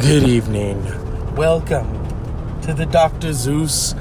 Good 0.00 0.22
evening. 0.22 0.82
Welcome 1.34 2.08
to 2.62 2.72
the 2.72 2.86
Dr. 2.86 3.34
Zeus 3.34 3.92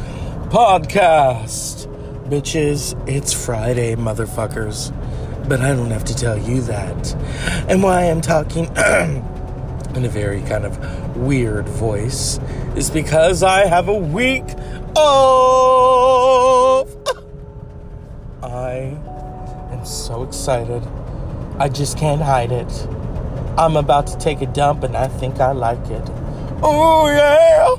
podcast. 0.47 1.87
Bitches, 2.29 2.95
it's 3.05 3.33
Friday, 3.33 3.95
motherfuckers. 3.95 4.93
But 5.49 5.59
I 5.59 5.73
don't 5.75 5.91
have 5.91 6.05
to 6.05 6.15
tell 6.15 6.37
you 6.37 6.61
that. 6.61 7.13
And 7.67 7.83
why 7.83 8.03
I'm 8.03 8.21
talking 8.21 8.65
in 9.93 10.05
a 10.05 10.09
very 10.09 10.41
kind 10.43 10.63
of 10.63 11.17
weird 11.17 11.67
voice 11.67 12.39
is 12.77 12.89
because 12.89 13.43
I 13.43 13.65
have 13.67 13.89
a 13.89 13.97
week 13.97 14.45
off. 14.95 16.87
I 18.41 18.97
am 19.73 19.85
so 19.85 20.23
excited. 20.23 20.81
I 21.57 21.67
just 21.67 21.97
can't 21.97 22.21
hide 22.21 22.53
it. 22.53 22.87
I'm 23.59 23.75
about 23.75 24.07
to 24.07 24.17
take 24.17 24.39
a 24.41 24.45
dump 24.45 24.83
and 24.83 24.95
I 24.95 25.09
think 25.09 25.41
I 25.41 25.51
like 25.51 25.85
it. 25.89 26.09
Oh 26.63 27.09
yeah. 27.09 27.75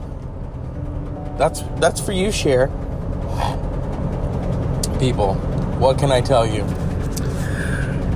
That's 1.38 1.62
that's 1.80 1.98
for 1.98 2.12
you, 2.12 2.30
Cher. 2.30 2.66
People, 4.98 5.36
what 5.80 5.98
can 5.98 6.12
I 6.12 6.20
tell 6.20 6.46
you? 6.46 6.66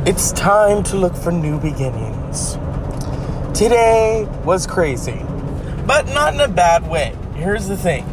It's 0.05 0.33
time 0.33 0.83
to 0.83 0.99
look 0.99 1.17
for 1.17 1.33
new 1.33 1.59
beginnings. 1.59 2.59
Today 3.59 4.29
was 4.45 4.67
crazy, 4.67 5.25
but 5.87 6.07
not 6.09 6.35
in 6.35 6.41
a 6.41 6.49
bad 6.49 6.87
way. 6.87 7.17
Here's 7.35 7.67
the 7.67 7.79
thing. 7.79 8.05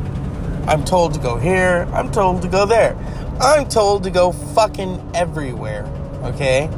I'm 0.66 0.86
told 0.86 1.14
to 1.16 1.20
go 1.20 1.36
here, 1.36 1.90
I'm 1.92 2.10
told 2.10 2.42
to 2.44 2.48
go 2.48 2.66
there. 2.66 2.96
I'm 3.42 3.68
told 3.68 4.04
to 4.04 4.12
go 4.12 4.32
fucking 4.32 5.12
everywhere, 5.14 5.84
okay? 6.24 6.70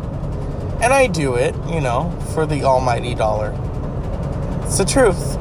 And 0.83 0.91
I 0.91 1.07
do 1.07 1.35
it, 1.35 1.55
you 1.69 1.79
know, 1.79 2.12
for 2.34 2.45
the 2.45 2.65
almighty 2.65 3.15
dollar. 3.15 3.51
It's 4.63 4.77
the 4.77 4.84
truth. 4.84 5.37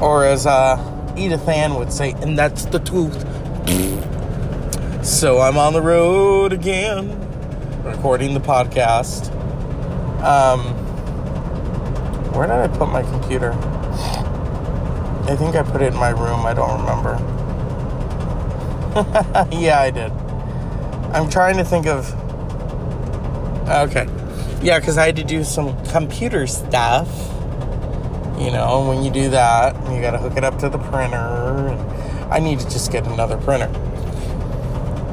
Or 0.00 0.24
as 0.24 0.46
uh, 0.46 1.12
Edith 1.14 1.46
Ann 1.46 1.74
would 1.74 1.92
say, 1.92 2.12
and 2.22 2.38
that's 2.38 2.64
the 2.64 2.78
truth. 2.78 3.20
so 5.04 5.40
I'm 5.40 5.58
on 5.58 5.74
the 5.74 5.82
road 5.82 6.54
again, 6.54 7.20
recording 7.82 8.32
the 8.32 8.40
podcast. 8.40 9.30
Um, 10.22 10.60
where 12.32 12.46
did 12.46 12.56
I 12.56 12.68
put 12.68 12.88
my 12.88 13.02
computer? 13.02 13.52
I 15.28 15.36
think 15.36 15.54
I 15.54 15.62
put 15.62 15.82
it 15.82 15.92
in 15.92 16.00
my 16.00 16.08
room. 16.08 16.46
I 16.46 16.54
don't 16.54 16.80
remember. 16.80 17.18
yeah, 19.54 19.80
I 19.80 19.90
did. 19.90 20.12
I'm 21.14 21.28
trying 21.28 21.58
to 21.58 21.64
think 21.64 21.86
of 21.86 22.10
Okay. 23.66 24.06
Yeah, 24.62 24.78
because 24.78 24.96
I 24.96 25.06
had 25.06 25.16
to 25.16 25.24
do 25.24 25.42
some 25.42 25.76
computer 25.86 26.46
stuff. 26.46 27.08
You 28.38 28.52
know, 28.52 28.86
when 28.88 29.02
you 29.02 29.10
do 29.10 29.30
that, 29.30 29.74
you 29.92 30.00
got 30.00 30.12
to 30.12 30.18
hook 30.18 30.36
it 30.36 30.44
up 30.44 30.58
to 30.60 30.68
the 30.68 30.78
printer. 30.78 31.68
And 31.68 32.32
I 32.32 32.38
need 32.38 32.60
to 32.60 32.70
just 32.70 32.92
get 32.92 33.04
another 33.06 33.36
printer. 33.36 33.66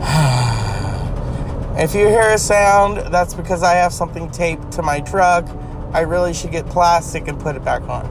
if 1.82 1.96
you 1.96 2.08
hear 2.08 2.30
a 2.30 2.38
sound, 2.38 3.12
that's 3.12 3.34
because 3.34 3.64
I 3.64 3.74
have 3.74 3.92
something 3.92 4.30
taped 4.30 4.72
to 4.74 4.84
my 4.84 5.00
truck. 5.00 5.48
I 5.92 6.02
really 6.02 6.34
should 6.34 6.52
get 6.52 6.68
plastic 6.68 7.28
and 7.28 7.40
put 7.40 7.56
it 7.56 7.66
back 7.66 7.82
on. 7.84 8.06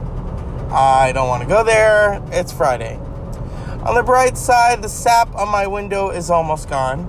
I 0.71 1.13
don't 1.13 1.29
want 1.29 1.43
to 1.43 1.47
go 1.47 1.63
there. 1.63 2.21
It's 2.31 2.51
Friday. 2.51 2.97
On 3.85 3.95
the 3.95 4.03
bright 4.03 4.37
side, 4.37 4.81
the 4.81 4.89
sap 4.89 5.33
on 5.35 5.47
my 5.49 5.67
window 5.67 6.09
is 6.09 6.29
almost 6.29 6.69
gone. 6.69 7.01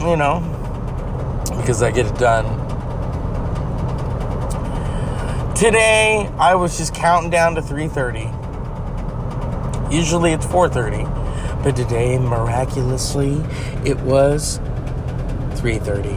You 0.00 0.16
know, 0.16 0.59
because 1.70 1.84
I 1.84 1.92
get 1.92 2.06
it 2.06 2.18
done. 2.18 2.46
Today 5.54 6.28
I 6.36 6.56
was 6.56 6.76
just 6.76 6.92
counting 6.92 7.30
down 7.30 7.54
to 7.54 7.62
3:30. 7.62 8.28
Usually 9.88 10.32
it's 10.32 10.44
4:30, 10.46 11.04
but 11.62 11.76
today 11.76 12.18
miraculously 12.18 13.44
it 13.84 14.00
was 14.00 14.58
3:30. 15.60 16.16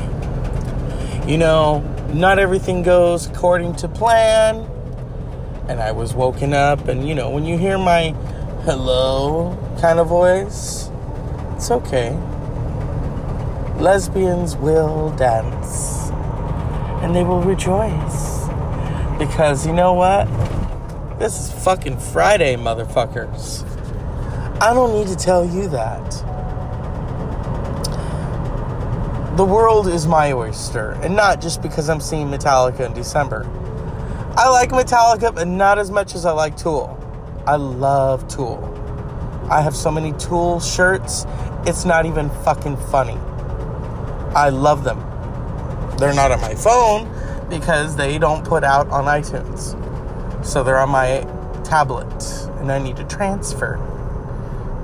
You 1.29 1.37
know, 1.37 1.83
not 2.11 2.39
everything 2.39 2.81
goes 2.81 3.27
according 3.27 3.75
to 3.75 3.87
plan. 3.87 4.65
And 5.69 5.79
I 5.79 5.91
was 5.91 6.15
woken 6.15 6.55
up 6.55 6.87
and 6.87 7.07
you 7.07 7.13
know, 7.13 7.29
when 7.29 7.45
you 7.45 7.59
hear 7.59 7.77
my 7.77 8.15
hello 8.65 9.55
kind 9.79 9.99
of 9.99 10.07
voice, 10.07 10.89
it's 11.55 11.69
okay 11.69 12.17
lesbians 13.83 14.55
will 14.55 15.09
dance 15.17 16.09
and 17.03 17.13
they 17.13 17.21
will 17.21 17.41
rejoice. 17.41 18.47
Because 19.19 19.67
you 19.67 19.73
know 19.73 19.91
what? 19.91 20.23
This 21.19 21.37
is 21.37 21.51
fucking 21.65 21.99
Friday, 21.99 22.55
motherfuckers. 22.55 23.69
I 24.61 24.73
don't 24.73 24.93
need 24.93 25.07
to 25.07 25.17
tell 25.17 25.45
you 25.45 25.67
that. 25.67 26.11
The 29.35 29.43
world 29.43 29.89
is 29.89 30.07
my 30.07 30.31
oyster, 30.31 30.91
and 31.03 31.13
not 31.13 31.41
just 31.41 31.61
because 31.61 31.89
I'm 31.89 31.99
seeing 31.99 32.27
Metallica 32.27 32.85
in 32.85 32.93
December. 32.93 33.45
I 34.37 34.47
like 34.47 34.69
Metallica, 34.69 35.35
but 35.35 35.49
not 35.49 35.77
as 35.77 35.91
much 35.91 36.15
as 36.15 36.25
I 36.25 36.31
like 36.31 36.55
Tool. 36.55 36.97
I 37.45 37.57
love 37.57 38.29
Tool. 38.29 38.63
I 39.51 39.61
have 39.61 39.75
so 39.75 39.91
many 39.91 40.13
Tool 40.13 40.61
shirts, 40.61 41.25
it's 41.65 41.83
not 41.83 42.05
even 42.05 42.29
fucking 42.45 42.77
funny. 42.89 43.17
I 44.35 44.49
love 44.49 44.83
them. 44.83 44.99
They're 45.97 46.13
not 46.13 46.31
on 46.31 46.41
my 46.41 46.55
phone 46.55 47.09
because 47.49 47.95
they 47.95 48.17
don't 48.17 48.43
put 48.43 48.63
out 48.63 48.89
on 48.89 49.05
iTunes. 49.05 49.79
So 50.45 50.63
they're 50.63 50.79
on 50.79 50.89
my 50.89 51.21
tablet 51.63 52.11
and 52.59 52.71
I 52.71 52.79
need 52.79 52.97
to 52.97 53.03
transfer 53.05 53.77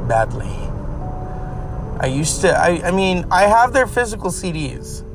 badly. 0.08 0.56
I 2.00 2.08
used 2.08 2.42
to, 2.42 2.52
I, 2.58 2.88
I 2.88 2.92
mean, 2.92 3.26
I 3.30 3.44
have 3.44 3.74
their 3.74 3.88
physical 3.88 4.30
CDs. 4.30 5.06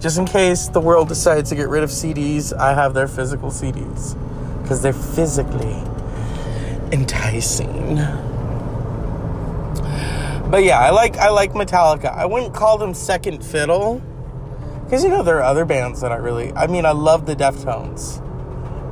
Just 0.00 0.18
in 0.18 0.26
case 0.26 0.68
the 0.68 0.80
world 0.80 1.08
decides 1.08 1.50
to 1.50 1.56
get 1.56 1.68
rid 1.68 1.82
of 1.82 1.90
CDs, 1.90 2.52
I 2.56 2.74
have 2.74 2.94
their 2.94 3.08
physical 3.08 3.50
CDs 3.50 4.16
because 4.62 4.82
they're 4.82 4.92
physically 4.92 5.76
enticing. 6.92 7.96
But 10.50 10.62
yeah, 10.62 10.78
I 10.78 10.90
like 10.90 11.16
I 11.16 11.30
like 11.30 11.52
Metallica. 11.52 12.12
I 12.12 12.24
wouldn't 12.24 12.54
call 12.54 12.78
them 12.78 12.94
second 12.94 13.44
fiddle 13.44 14.00
because 14.84 15.02
you 15.02 15.10
know 15.10 15.24
there 15.24 15.38
are 15.38 15.42
other 15.42 15.64
bands 15.64 16.00
that 16.02 16.12
I 16.12 16.16
really. 16.16 16.52
I 16.52 16.68
mean, 16.68 16.86
I 16.86 16.92
love 16.92 17.26
the 17.26 17.34
Deftones. 17.34 18.22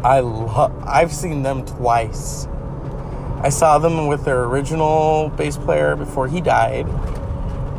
I 0.04 0.18
love. 0.18 0.72
I've 0.84 1.12
seen 1.12 1.44
them 1.44 1.64
twice. 1.64 2.48
I 3.40 3.50
saw 3.50 3.78
them 3.78 4.08
with 4.08 4.24
their 4.24 4.42
original 4.44 5.28
bass 5.28 5.56
player 5.56 5.94
before 5.94 6.26
he 6.26 6.40
died. 6.40 6.88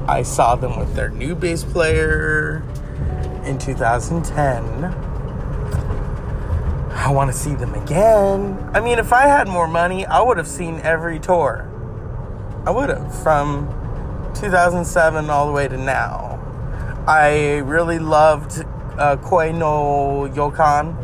I 0.07 0.21
saw 0.23 0.55
them 0.55 0.79
with 0.79 0.95
their 0.95 1.09
new 1.09 1.35
bass 1.35 1.63
player 1.63 2.63
in 3.43 3.57
2010. 3.57 4.85
I 6.93 7.11
want 7.11 7.29
to 7.29 7.37
see 7.37 7.55
them 7.55 7.73
again. 7.73 8.57
I 8.73 8.79
mean, 8.79 8.99
if 8.99 9.11
I 9.11 9.23
had 9.23 9.49
more 9.49 9.67
money, 9.67 10.05
I 10.05 10.21
would 10.21 10.37
have 10.37 10.47
seen 10.47 10.79
every 10.79 11.19
tour. 11.19 11.69
I 12.65 12.71
would 12.71 12.89
have 12.89 13.21
from 13.21 13.67
2007 14.33 15.29
all 15.29 15.45
the 15.45 15.53
way 15.53 15.67
to 15.67 15.77
now. 15.77 16.39
I 17.07 17.57
really 17.57 17.99
loved 17.99 18.65
uh, 18.97 19.17
Koi 19.17 19.51
no 19.51 20.27
Yokan, 20.33 20.97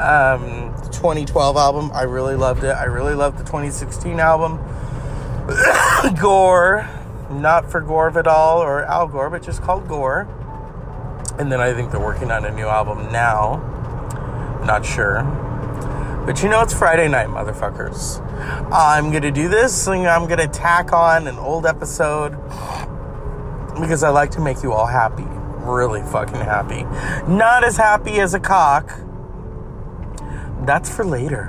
um, 0.00 0.72
2012 0.92 1.56
album. 1.56 1.90
I 1.92 2.02
really 2.02 2.36
loved 2.36 2.62
it. 2.62 2.70
I 2.70 2.84
really 2.84 3.14
loved 3.14 3.38
the 3.38 3.42
2016 3.42 4.20
album. 4.20 4.60
Gore, 6.20 6.88
not 7.30 7.68
for 7.68 7.80
Gore 7.80 8.10
Vidal 8.10 8.58
or 8.58 8.84
Al 8.84 9.08
Gore, 9.08 9.28
but 9.28 9.42
just 9.42 9.62
called 9.62 9.88
Gore. 9.88 10.28
And 11.40 11.50
then 11.50 11.60
I 11.60 11.74
think 11.74 11.90
they're 11.90 11.98
working 11.98 12.30
on 12.30 12.44
a 12.44 12.52
new 12.52 12.66
album 12.66 13.10
now. 13.10 13.56
Not 14.64 14.86
sure. 14.86 15.24
But 16.26 16.42
you 16.42 16.48
know 16.48 16.60
it's 16.60 16.74
Friday 16.74 17.06
night, 17.06 17.28
motherfuckers. 17.28 18.20
I'm 18.72 19.12
gonna 19.12 19.30
do 19.30 19.48
this 19.48 19.86
and 19.86 20.08
I'm 20.08 20.26
gonna 20.26 20.48
tack 20.48 20.92
on 20.92 21.28
an 21.28 21.38
old 21.38 21.66
episode 21.66 22.32
because 23.80 24.02
I 24.02 24.08
like 24.08 24.32
to 24.32 24.40
make 24.40 24.64
you 24.64 24.72
all 24.72 24.86
happy. 24.86 25.24
Really 25.64 26.02
fucking 26.02 26.34
happy. 26.34 26.82
Not 27.30 27.62
as 27.62 27.76
happy 27.76 28.18
as 28.18 28.34
a 28.34 28.40
cock. 28.40 28.92
That's 30.62 30.94
for 30.94 31.04
later. 31.04 31.46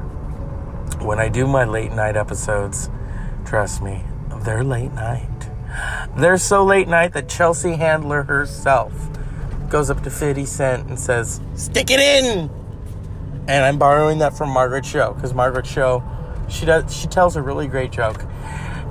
When 1.02 1.18
I 1.18 1.28
do 1.28 1.48
my 1.48 1.64
late 1.64 1.92
night 1.92 2.16
episodes, 2.16 2.92
trust 3.46 3.82
me, 3.82 4.04
they're 4.44 4.64
late 4.64 4.94
night. 4.94 5.50
They're 6.16 6.38
so 6.38 6.64
late 6.64 6.88
night 6.88 7.14
that 7.14 7.28
Chelsea 7.28 7.78
Handler 7.78 8.24
herself 8.24 8.94
goes 9.70 9.90
up 9.90 10.04
to 10.04 10.12
50 10.12 10.46
Cent 10.46 10.88
and 10.88 11.00
says, 11.00 11.42
Stick 11.56 11.90
it 11.90 12.00
in! 12.00 12.67
And 13.48 13.66
I'm 13.66 13.78
borrowing 13.78 14.20
that 14.20 14.38
from 14.38 14.50
Margaret 14.50 14.84
Cho 14.84 15.14
because 15.14 15.34
Margaret 15.34 15.66
Cho, 15.66 16.04
she 16.50 16.66
does 16.66 16.96
she 16.96 17.08
tells 17.08 17.36
a 17.36 17.42
really 17.42 17.68
great 17.68 17.92
joke. 17.92 18.24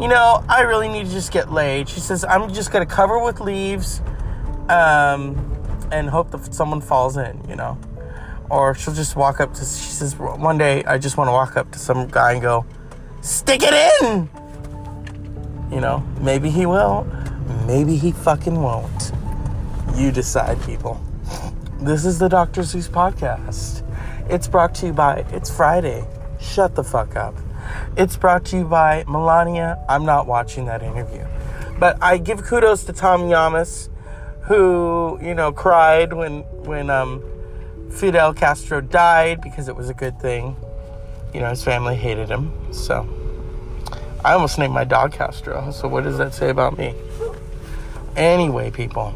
You 0.00 0.08
know, 0.08 0.44
I 0.48 0.62
really 0.62 0.88
need 0.88 1.06
to 1.06 1.12
just 1.12 1.32
get 1.32 1.50
laid. 1.52 1.88
She 1.88 2.00
says 2.00 2.24
I'm 2.24 2.52
just 2.52 2.70
gonna 2.70 2.86
cover 2.86 3.18
with 3.18 3.40
leaves, 3.40 4.00
um, 4.68 5.36
and 5.90 6.08
hope 6.10 6.30
that 6.32 6.52
someone 6.54 6.80
falls 6.80 7.16
in. 7.16 7.42
You 7.48 7.56
know, 7.56 7.78
Or 8.50 8.74
she'll 8.74 8.94
just 8.94 9.16
walk 9.16 9.40
up 9.40 9.54
to, 9.54 9.60
she 9.60 9.90
says, 9.90 10.16
one 10.16 10.58
day 10.58 10.84
I 10.84 10.98
just 10.98 11.16
want 11.16 11.28
to 11.28 11.32
walk 11.32 11.56
up 11.56 11.70
to 11.72 11.78
some 11.78 12.08
guy 12.08 12.32
and 12.32 12.42
go, 12.42 12.64
stick 13.20 13.60
it 13.62 13.74
in! 14.02 14.28
You 15.70 15.80
know, 15.80 15.98
maybe 16.20 16.50
he 16.50 16.64
will, 16.66 17.06
maybe 17.66 17.96
he 17.96 18.12
fucking 18.12 18.60
won't. 18.60 19.12
You 19.94 20.12
decide, 20.12 20.62
people. 20.62 21.00
This 21.80 22.04
is 22.04 22.18
the 22.18 22.28
Dr. 22.28 22.62
Zeus 22.62 22.88
podcast. 22.88 23.82
It's 24.28 24.48
brought 24.48 24.74
to 24.76 24.86
you 24.86 24.92
by 24.92 25.24
It's 25.30 25.54
Friday. 25.54 26.04
Shut 26.40 26.74
the 26.74 26.82
fuck 26.82 27.14
up. 27.14 27.34
It's 27.96 28.16
brought 28.16 28.44
to 28.46 28.58
you 28.58 28.64
by 28.64 29.04
Melania. 29.06 29.84
I'm 29.88 30.04
not 30.04 30.26
watching 30.26 30.66
that 30.66 30.82
interview. 30.82 31.24
But 31.78 32.02
I 32.02 32.18
give 32.18 32.42
kudos 32.42 32.84
to 32.84 32.92
Tom 32.92 33.28
Llamas, 33.28 33.88
who, 34.42 35.18
you 35.22 35.34
know, 35.34 35.52
cried 35.52 36.12
when 36.12 36.40
when 36.64 36.90
um, 36.90 37.22
Fidel 37.90 38.34
Castro 38.34 38.80
died 38.80 39.40
because 39.40 39.68
it 39.68 39.76
was 39.76 39.88
a 39.88 39.94
good 39.94 40.18
thing. 40.20 40.56
You 41.32 41.40
know, 41.40 41.50
his 41.50 41.62
family 41.62 41.94
hated 41.94 42.28
him. 42.28 42.52
So 42.72 43.08
I 44.24 44.32
almost 44.32 44.58
named 44.58 44.74
my 44.74 44.84
dog 44.84 45.12
Castro. 45.12 45.70
So 45.70 45.86
what 45.86 46.02
does 46.02 46.18
that 46.18 46.34
say 46.34 46.50
about 46.50 46.76
me? 46.76 46.94
Anyway, 48.16 48.70
people, 48.70 49.14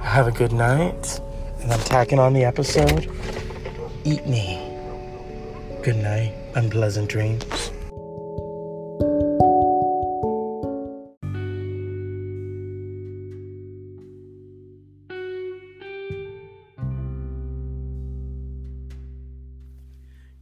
have 0.00 0.28
a 0.28 0.32
good 0.32 0.52
night. 0.52 1.20
And 1.60 1.72
I'm 1.72 1.80
tacking 1.80 2.18
on 2.18 2.34
the 2.34 2.44
episode. 2.44 3.10
Eat 4.06 4.26
me. 4.26 4.60
Good 5.82 5.96
night. 5.96 6.34
Unpleasant 6.54 7.08
dreams. 7.08 7.42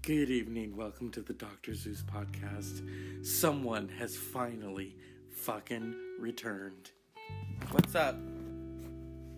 Good 0.03 0.31
evening. 0.31 0.75
Welcome 0.75 1.13
to 1.13 1.21
the 1.21 1.33
Dr. 1.33 1.73
Zeus 1.75 2.03
podcast. 2.03 2.85
Someone 3.25 3.89
has 3.91 4.17
finally 4.17 4.97
fucking 5.31 5.95
returned. 6.19 6.91
What's 7.71 7.95
up? 7.95 8.17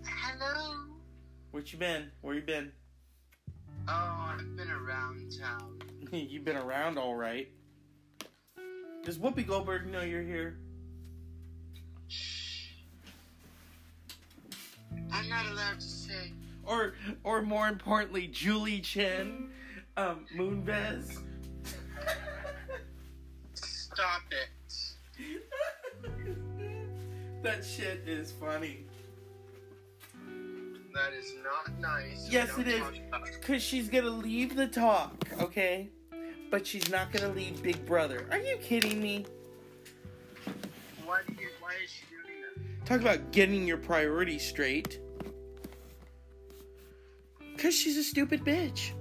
Hello. 0.06 0.76
What 1.50 1.70
you 1.74 1.78
been? 1.78 2.10
Where 2.22 2.36
you 2.36 2.40
been? 2.40 2.72
Oh, 3.86 4.34
I've 4.38 4.56
been 4.56 4.70
around 4.70 5.32
town. 5.38 5.78
You've 6.12 6.44
been 6.44 6.56
around 6.56 6.98
all 6.98 7.14
right. 7.14 7.48
Does 9.04 9.18
Whoopi 9.18 9.46
Goldberg 9.46 9.86
know 9.86 10.00
you're 10.00 10.22
here? 10.22 10.56
Shh. 12.08 12.68
I'm 15.12 15.28
not 15.28 15.46
allowed 15.46 15.80
to 15.80 15.86
say. 15.86 16.32
Or, 16.64 16.94
or 17.24 17.42
more 17.42 17.68
importantly, 17.68 18.26
Julie 18.28 18.80
Chen, 18.80 19.50
um, 19.98 20.24
Moonves. 20.34 21.18
Stop 23.52 24.22
it. 24.30 25.44
that 27.42 27.62
shit 27.62 28.02
is 28.06 28.32
funny. 28.32 28.86
That 30.94 31.12
is 31.12 31.34
not 31.42 31.76
nice. 31.80 32.28
Yes, 32.30 32.56
it 32.56 32.68
is. 32.68 32.78
talk 32.78 32.94
about 33.08 33.28
it. 33.28 33.42
Cause 33.42 33.60
she's 33.60 33.88
gonna 33.88 34.10
leave 34.10 34.54
the 34.54 34.68
talk, 34.68 35.26
okay? 35.40 35.90
But 36.52 36.64
she's 36.64 36.88
not 36.88 37.12
gonna 37.12 37.32
leave 37.34 37.60
Big 37.62 37.84
Brother. 37.84 38.28
Are 38.30 38.38
you 38.38 38.56
kidding 38.58 39.02
me? 39.02 39.26
Why, 41.04 41.20
do 41.26 41.34
you, 41.34 41.48
why 41.60 41.72
is 41.82 41.90
she 41.90 42.04
doing 42.08 42.40
that? 42.78 42.86
Talk 42.86 43.00
about 43.00 43.32
getting 43.32 43.66
your 43.66 43.76
priorities 43.76 44.46
straight. 44.46 45.00
Cause 47.58 47.74
she's 47.74 47.96
a 47.96 48.04
stupid 48.04 48.44
bitch. 48.44 48.92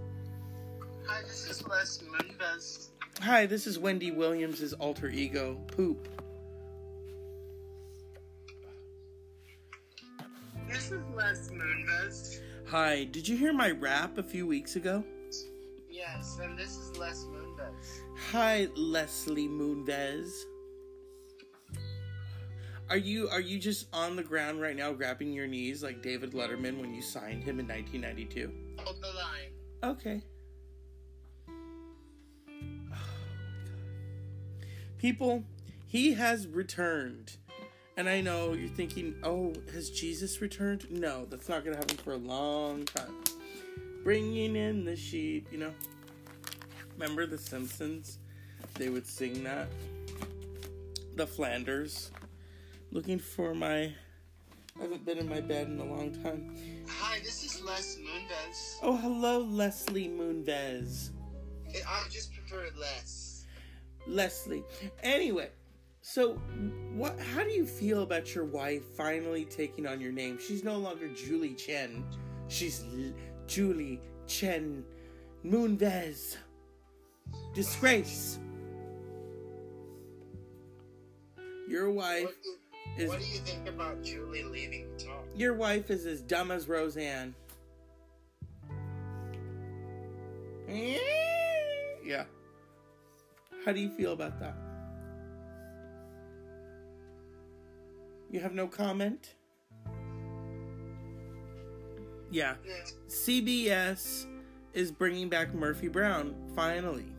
Hi, 1.05 1.21
this 1.21 1.47
is 1.47 1.67
Les 1.67 1.99
Moonves. 1.99 2.87
Hi, 3.21 3.45
this 3.45 3.67
is 3.67 3.77
Wendy 3.77 4.09
Williams' 4.09 4.73
alter 4.73 5.09
ego, 5.09 5.59
Poop. 5.67 6.22
This 10.73 10.91
is 10.91 11.03
Les 11.15 11.49
Moonves. 11.51 12.39
Hi, 12.67 13.03
did 13.03 13.27
you 13.27 13.37
hear 13.37 13.53
my 13.53 13.69
rap 13.69 14.17
a 14.17 14.23
few 14.23 14.47
weeks 14.47 14.75
ago? 14.75 15.03
Yes, 15.87 16.39
and 16.41 16.57
this 16.57 16.77
is 16.77 16.97
Les 16.97 17.25
Moonves. 17.25 17.99
Hi, 18.31 18.67
Leslie 18.75 19.47
Moonves. 19.47 20.31
Are 22.89 22.97
you 22.97 23.29
are 23.29 23.39
you 23.39 23.59
just 23.59 23.85
on 23.93 24.15
the 24.15 24.23
ground 24.23 24.61
right 24.61 24.75
now 24.75 24.91
grabbing 24.93 25.31
your 25.31 25.45
knees 25.45 25.83
like 25.83 26.01
David 26.01 26.31
Letterman 26.31 26.81
when 26.81 26.91
you 26.91 27.03
signed 27.03 27.43
him 27.43 27.59
in 27.59 27.67
1992? 27.67 28.51
Hold 28.79 28.99
the 28.99 29.13
line. 29.13 29.51
Okay. 29.83 30.23
People, 34.97 35.43
he 35.85 36.15
has 36.15 36.47
returned. 36.47 37.37
And 37.95 38.09
I 38.09 38.21
know 38.21 38.53
you're 38.53 38.69
thinking, 38.69 39.15
oh, 39.23 39.53
has 39.71 39.91
Jesus 39.91 40.41
returned? 40.41 40.87
No, 40.89 41.25
that's 41.25 41.47
not 41.47 41.63
going 41.63 41.75
to 41.75 41.79
happen 41.79 41.97
for 41.97 42.13
a 42.13 42.17
long 42.17 42.85
time. 42.85 43.13
Bringing 44.03 44.55
in 44.55 44.83
the 44.83 44.95
sheep, 44.95 45.47
you 45.51 45.59
know. 45.59 45.71
Remember 46.93 47.27
The 47.27 47.37
Simpsons? 47.37 48.17
They 48.75 48.89
would 48.89 49.05
sing 49.05 49.43
that. 49.43 49.67
The 51.15 51.27
Flanders. 51.27 52.11
Looking 52.91 53.19
for 53.19 53.53
my. 53.53 53.93
I 54.75 54.81
haven't 54.81 55.05
been 55.05 55.19
in 55.19 55.29
my 55.29 55.41
bed 55.41 55.67
in 55.67 55.79
a 55.79 55.85
long 55.85 56.11
time. 56.23 56.55
Hi, 56.89 57.19
this 57.19 57.43
is 57.43 57.61
Les 57.63 57.97
Moonves. 57.97 58.77
Oh, 58.81 58.97
hello, 58.97 59.39
Leslie 59.39 60.09
Moonves. 60.09 61.11
I 61.87 62.03
just 62.09 62.33
prefer 62.33 62.69
Les. 62.79 63.45
Leslie. 64.07 64.63
Anyway, 65.03 65.49
so 66.05 66.33
what? 66.95 67.17
How 67.17 67.43
do 67.43 67.49
you 67.49 67.65
feel 67.65 68.03
about 68.03 68.35
your 68.35 68.43
wife 68.43 68.83
finally 68.97 69.45
taking 69.45 69.87
on 69.87 70.01
your 70.01 70.11
name? 70.11 70.37
She's 70.37 70.61
no 70.63 70.77
longer 70.77 71.07
Julie 71.07 71.53
Chen. 71.53 72.03
She's 72.49 72.83
L- 72.93 73.13
Julie 73.47 74.01
Chen 74.27 74.83
Moonves. 75.45 76.35
Disgrace. 77.55 78.37
Your 81.69 81.89
wife 81.89 82.25
What 82.25 82.35
do, 82.97 83.03
is 83.03 83.09
what 83.09 83.19
do 83.19 83.25
you 83.25 83.39
think 83.39 83.67
about 83.69 84.03
Julie 84.03 84.43
leaving 84.43 84.89
the 84.97 85.05
talk? 85.05 85.25
your 85.35 85.53
wife 85.53 85.89
is 85.89 86.05
as 86.05 86.21
dumb 86.21 86.51
as 86.51 86.67
Roseanne. 86.67 87.33
Eh, 90.67 90.97
yeah. 92.03 92.25
How 93.65 93.71
do 93.71 93.79
you 93.79 93.89
feel 93.89 94.11
about 94.11 94.37
that? 94.41 94.55
You 98.33 98.39
have 98.39 98.55
no 98.55 98.65
comment? 98.65 99.35
Yeah. 102.31 102.55
Yeah. 102.65 102.73
CBS 103.07 104.25
is 104.73 104.91
bringing 104.91 105.29
back 105.29 105.53
Murphy 105.53 105.87
Brown, 105.87 106.33
finally. 106.55 107.13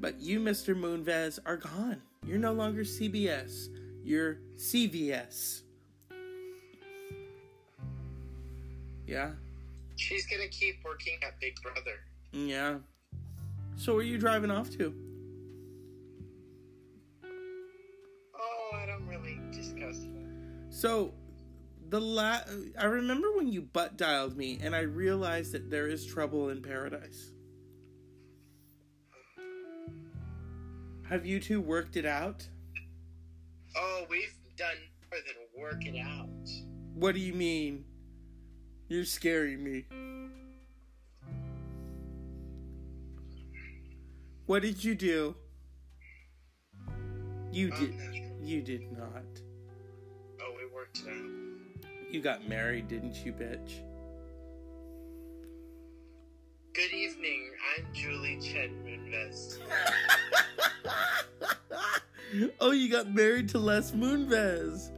But 0.00 0.18
you, 0.20 0.40
Mr. 0.40 0.74
Moonves, 0.74 1.38
are 1.46 1.58
gone. 1.58 2.02
You're 2.26 2.40
no 2.40 2.52
longer 2.52 2.82
CBS. 2.82 3.68
You're 4.02 4.38
CVS. 4.56 5.62
Yeah? 9.06 9.34
She's 9.94 10.26
gonna 10.26 10.48
keep 10.48 10.82
working 10.84 11.14
at 11.24 11.38
Big 11.38 11.54
Brother. 11.62 12.00
Yeah. 12.32 12.78
So 13.76 13.92
where 13.92 14.00
are 14.00 14.02
you 14.02 14.18
driving 14.18 14.50
off 14.50 14.68
to? 14.78 14.92
So 20.74 21.14
the 21.88 22.00
la 22.00 22.40
I 22.76 22.86
remember 22.86 23.28
when 23.36 23.46
you 23.46 23.62
butt 23.62 23.96
dialed 23.96 24.36
me 24.36 24.58
and 24.60 24.74
I 24.74 24.80
realized 24.80 25.52
that 25.52 25.70
there 25.70 25.86
is 25.86 26.04
trouble 26.04 26.48
in 26.48 26.62
paradise. 26.62 27.30
Have 31.08 31.24
you 31.24 31.38
two 31.38 31.60
worked 31.60 31.96
it 31.96 32.04
out? 32.04 32.48
Oh, 33.76 34.04
we've 34.10 34.34
done 34.56 34.74
more 35.12 35.20
than 35.24 35.62
work 35.62 35.86
it 35.86 35.96
out. 35.96 36.28
What 36.94 37.14
do 37.14 37.20
you 37.20 37.34
mean? 37.34 37.84
You're 38.88 39.04
scaring 39.04 39.62
me. 39.62 39.84
What 44.46 44.62
did 44.62 44.82
you 44.82 44.96
do? 44.96 45.36
You 47.52 47.70
Oh, 47.72 47.78
did 47.78 47.94
you 48.42 48.60
did 48.60 48.90
not. 48.90 49.43
We 51.02 51.10
worked 51.10 51.16
it 51.16 51.86
out. 51.86 52.12
You 52.12 52.20
got 52.20 52.48
married, 52.48 52.88
didn't 52.88 53.24
you, 53.24 53.32
bitch? 53.32 53.80
Good 56.72 56.92
evening. 56.92 57.50
I'm 57.76 57.86
Julie 57.92 58.38
Chen 58.40 58.70
Moonves. 58.84 59.58
oh, 62.60 62.72
you 62.72 62.90
got 62.90 63.12
married 63.14 63.48
to 63.50 63.58
Les 63.58 63.92
Moonves. 63.92 64.90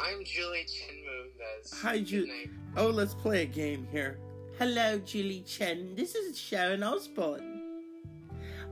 I'm 0.00 0.24
Julie 0.24 0.66
Chen 0.66 0.96
Moonves. 0.96 1.80
Hi, 1.82 1.98
Good 1.98 2.06
Ju- 2.06 2.26
night. 2.26 2.50
Oh, 2.76 2.88
let's 2.88 3.14
play 3.14 3.42
a 3.42 3.46
game 3.46 3.86
here. 3.92 4.18
Hello, 4.58 4.98
Julie 4.98 5.42
Chen. 5.46 5.94
This 5.94 6.14
is 6.14 6.38
Sharon 6.38 6.82
Osbourne. 6.82 7.62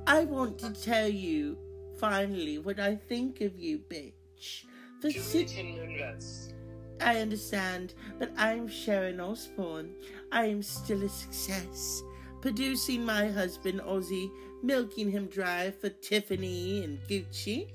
I 0.07 0.25
want 0.25 0.59
to 0.59 0.71
tell 0.71 1.09
you, 1.09 1.57
finally, 1.99 2.59
what 2.59 2.79
I 2.81 2.97
think 2.97 3.41
of 3.41 3.59
you, 3.59 3.79
bitch. 3.79 4.65
For 5.01 5.11
Julie 5.11 5.25
sit- 5.25 5.49
Chen 5.49 5.67
Moonves. 5.67 6.53
I 7.01 7.19
understand, 7.19 7.95
but 8.19 8.33
I'm 8.37 8.69
Sharon 8.69 9.21
Osbourne. 9.21 9.95
I 10.33 10.47
am 10.47 10.63
still 10.63 11.03
a 11.03 11.09
success. 11.09 12.03
Producing 12.41 13.05
my 13.05 13.29
husband 13.29 13.81
Ozzy, 13.81 14.31
milking 14.63 15.11
him 15.11 15.27
dry 15.27 15.71
for 15.71 15.89
Tiffany 15.89 16.85
and 16.85 16.99
Gucci. 17.09 17.71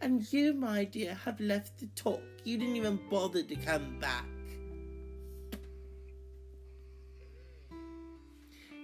And 0.00 0.30
you, 0.32 0.54
my 0.54 0.84
dear, 0.84 1.14
have 1.14 1.40
left 1.40 1.78
the 1.78 1.86
talk. 1.94 2.22
You 2.44 2.58
didn't 2.58 2.76
even 2.76 3.00
bother 3.10 3.42
to 3.42 3.56
come 3.56 3.98
back. 3.98 4.26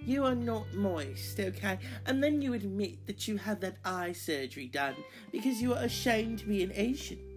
You 0.05 0.25
are 0.25 0.35
not 0.35 0.73
moist, 0.73 1.39
okay? 1.39 1.79
And 2.05 2.21
then 2.21 2.41
you 2.41 2.53
admit 2.53 3.05
that 3.07 3.27
you 3.27 3.37
had 3.37 3.61
that 3.61 3.77
eye 3.85 4.11
surgery 4.11 4.67
done 4.67 4.95
because 5.31 5.61
you 5.61 5.73
are 5.73 5.83
ashamed 5.83 6.39
to 6.39 6.45
be 6.45 6.61
an 6.61 6.73
Asian. 6.75 7.32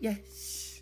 Yes. 0.00 0.80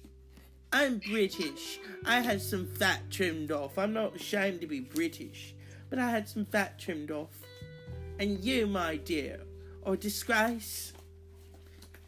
I'm 0.72 0.98
British. 0.98 1.80
I 2.06 2.20
had 2.20 2.40
some 2.40 2.66
fat 2.66 3.10
trimmed 3.10 3.50
off. 3.50 3.76
I'm 3.76 3.92
not 3.92 4.14
ashamed 4.14 4.60
to 4.60 4.68
be 4.68 4.78
British, 4.78 5.56
but 5.90 5.98
I 5.98 6.08
had 6.08 6.28
some 6.28 6.44
fat 6.44 6.78
trimmed 6.78 7.10
off. 7.10 7.32
And 8.20 8.38
you, 8.44 8.68
my 8.68 8.96
dear, 8.96 9.40
are 9.84 9.94
a 9.94 9.96
disgrace. 9.96 10.92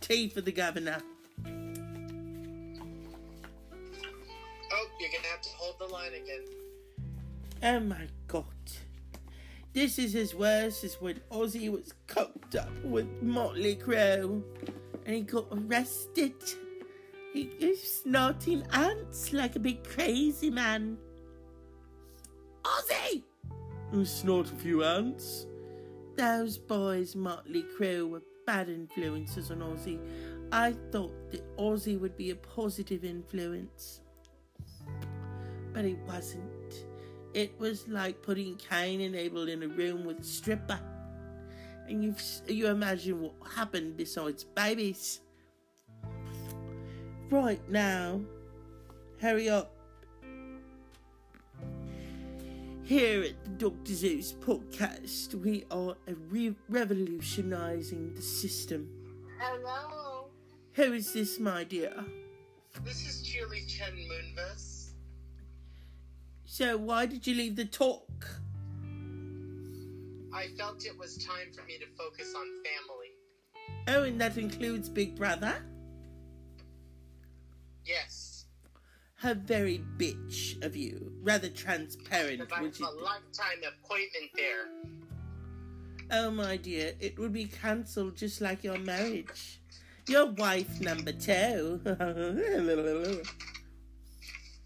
Tea 0.00 0.29
for 0.29 0.40
the 0.40 0.52
governor. 0.52 0.99
Oh, 4.73 4.88
you're 5.00 5.11
gonna 5.11 5.26
have 5.33 5.40
to 5.43 5.50
hold 5.57 5.81
the 5.81 5.87
line 5.87 6.12
again. 6.14 6.45
Oh 7.64 7.81
my 7.81 8.07
god. 8.29 8.45
This 9.73 9.99
is 9.99 10.14
as 10.14 10.33
worse 10.33 10.85
as 10.85 10.95
when 11.00 11.21
Ozzy 11.33 11.71
was 11.73 11.93
coked 12.07 12.57
up 12.57 12.71
with 12.85 13.09
Motley 13.21 13.75
Crue 13.75 14.45
and 15.07 15.14
he 15.17 15.23
got 15.23 15.47
arrested. 15.50 16.35
He 17.32 17.42
is 17.60 18.02
snorting 18.02 18.64
ants 18.72 19.32
like 19.32 19.56
a 19.56 19.60
big 19.60 19.84
crazy 19.84 20.50
man. 20.50 20.99
Ozzy! 22.64 23.22
You 23.92 24.04
snort 24.04 24.50
a 24.50 24.54
few 24.56 24.84
ants. 24.84 25.46
Those 26.16 26.58
boys, 26.58 27.14
Motley 27.14 27.64
Crue, 27.78 28.10
were 28.10 28.22
bad 28.46 28.68
influences 28.68 29.50
on 29.50 29.58
Ozzy. 29.58 29.99
I 30.52 30.75
thought 30.90 31.12
that 31.30 31.56
Ozzy 31.56 31.99
would 31.99 32.16
be 32.16 32.30
a 32.30 32.37
positive 32.37 33.04
influence. 33.04 34.00
But 35.72 35.84
he 35.84 35.94
wasn't. 36.06 36.84
It 37.32 37.58
was 37.60 37.87
like 37.87 38.22
putting 38.22 38.56
Cain 38.56 39.00
and 39.02 39.14
Abel 39.14 39.49
in 39.49 39.62
a 39.62 39.68
room 39.68 40.04
with 40.04 40.18
a 40.18 40.25
stripper. 40.25 40.80
And 41.87 42.02
you 42.02 42.14
you 42.49 42.66
imagine 42.66 43.20
what 43.20 43.34
happened 43.54 43.96
besides 43.96 44.42
babies. 44.42 45.20
Right 47.30 47.60
now, 47.70 48.20
hurry 49.20 49.49
up. 49.49 49.72
Here 52.82 53.22
at 53.22 53.44
the 53.44 53.50
Dr. 53.50 53.94
Zeus 53.94 54.32
podcast, 54.32 55.37
we 55.37 55.64
are 55.70 55.94
re- 56.28 56.56
revolutionizing 56.68 58.14
the 58.14 58.20
system. 58.20 58.90
Hello. 59.38 60.26
Who 60.72 60.92
is 60.92 61.12
this, 61.12 61.38
my 61.38 61.62
dear? 61.62 62.04
This 62.84 63.06
is 63.06 63.22
Julie 63.22 63.64
Chen 63.68 63.92
Moonves. 63.92 64.90
So, 66.46 66.76
why 66.78 67.06
did 67.06 67.28
you 67.28 67.37
leave 67.37 67.54
the 67.54 67.64
talk? 67.64 68.10
I 70.34 70.49
felt 70.58 70.84
it 70.84 70.99
was 70.99 71.16
time 71.25 71.52
for 71.54 71.62
me 71.64 71.78
to 71.78 71.87
focus 71.96 72.34
on 72.37 72.46
family. 72.64 73.06
Oh, 73.87 74.02
and 74.02 74.20
that 74.20 74.37
includes 74.37 74.88
Big 74.88 75.14
Brother? 75.14 75.54
Yes. 77.90 78.44
How 79.16 79.35
very 79.35 79.82
bitch 79.99 80.62
of 80.64 80.76
you. 80.76 81.12
Rather 81.23 81.49
transparent, 81.49 82.38
Because 82.38 82.52
I 82.52 82.62
have 82.62 82.94
a 82.94 83.02
lifetime 83.02 83.61
appointment 83.66 84.30
there. 84.35 84.66
Oh, 86.12 86.30
my 86.30 86.56
dear, 86.56 86.94
it 87.00 87.18
would 87.18 87.32
be 87.32 87.47
cancelled 87.47 88.16
just 88.16 88.40
like 88.40 88.64
your 88.64 88.78
marriage. 88.78 89.61
Your 90.09 90.26
wife 90.26 90.80
number 90.80 91.12
two. 91.12 91.80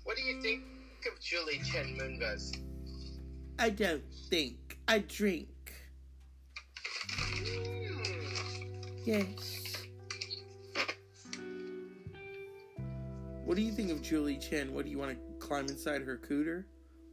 What 0.04 0.18
do 0.18 0.22
you 0.22 0.42
think 0.42 0.62
of 1.10 1.18
Julie 1.18 1.62
Chen 1.64 1.96
Moonves? 1.98 2.58
I 3.58 3.70
don't 3.70 4.04
think. 4.28 4.76
I 4.86 4.98
drink. 4.98 5.48
Hmm. 7.08 8.04
Yes. 9.04 9.53
What 13.44 13.56
do 13.56 13.62
you 13.62 13.72
think 13.72 13.90
of 13.90 14.00
Julie 14.02 14.38
Chen? 14.38 14.72
What 14.74 14.84
do 14.84 14.90
you 14.90 14.98
want 14.98 15.10
to 15.12 15.18
climb 15.46 15.66
inside 15.66 16.02
her 16.02 16.16
cooter? 16.18 16.64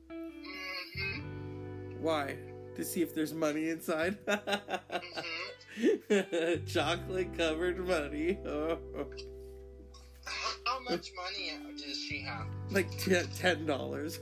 Mhm. 0.09 1.99
Why? 1.99 2.37
To 2.75 2.85
see 2.85 3.01
if 3.01 3.13
there's 3.13 3.33
money 3.33 3.69
inside? 3.69 4.17
Mhm. 4.25 5.01
Chocolate 6.73 7.37
covered 7.37 7.79
money. 7.85 8.37
How, 8.43 8.77
how 10.65 10.79
much 10.89 11.11
money 11.15 11.51
does 11.77 11.97
she 11.97 12.21
have? 12.21 12.47
like 12.71 12.89
t- 12.97 13.21
ten 13.37 13.65
dollars. 13.65 14.19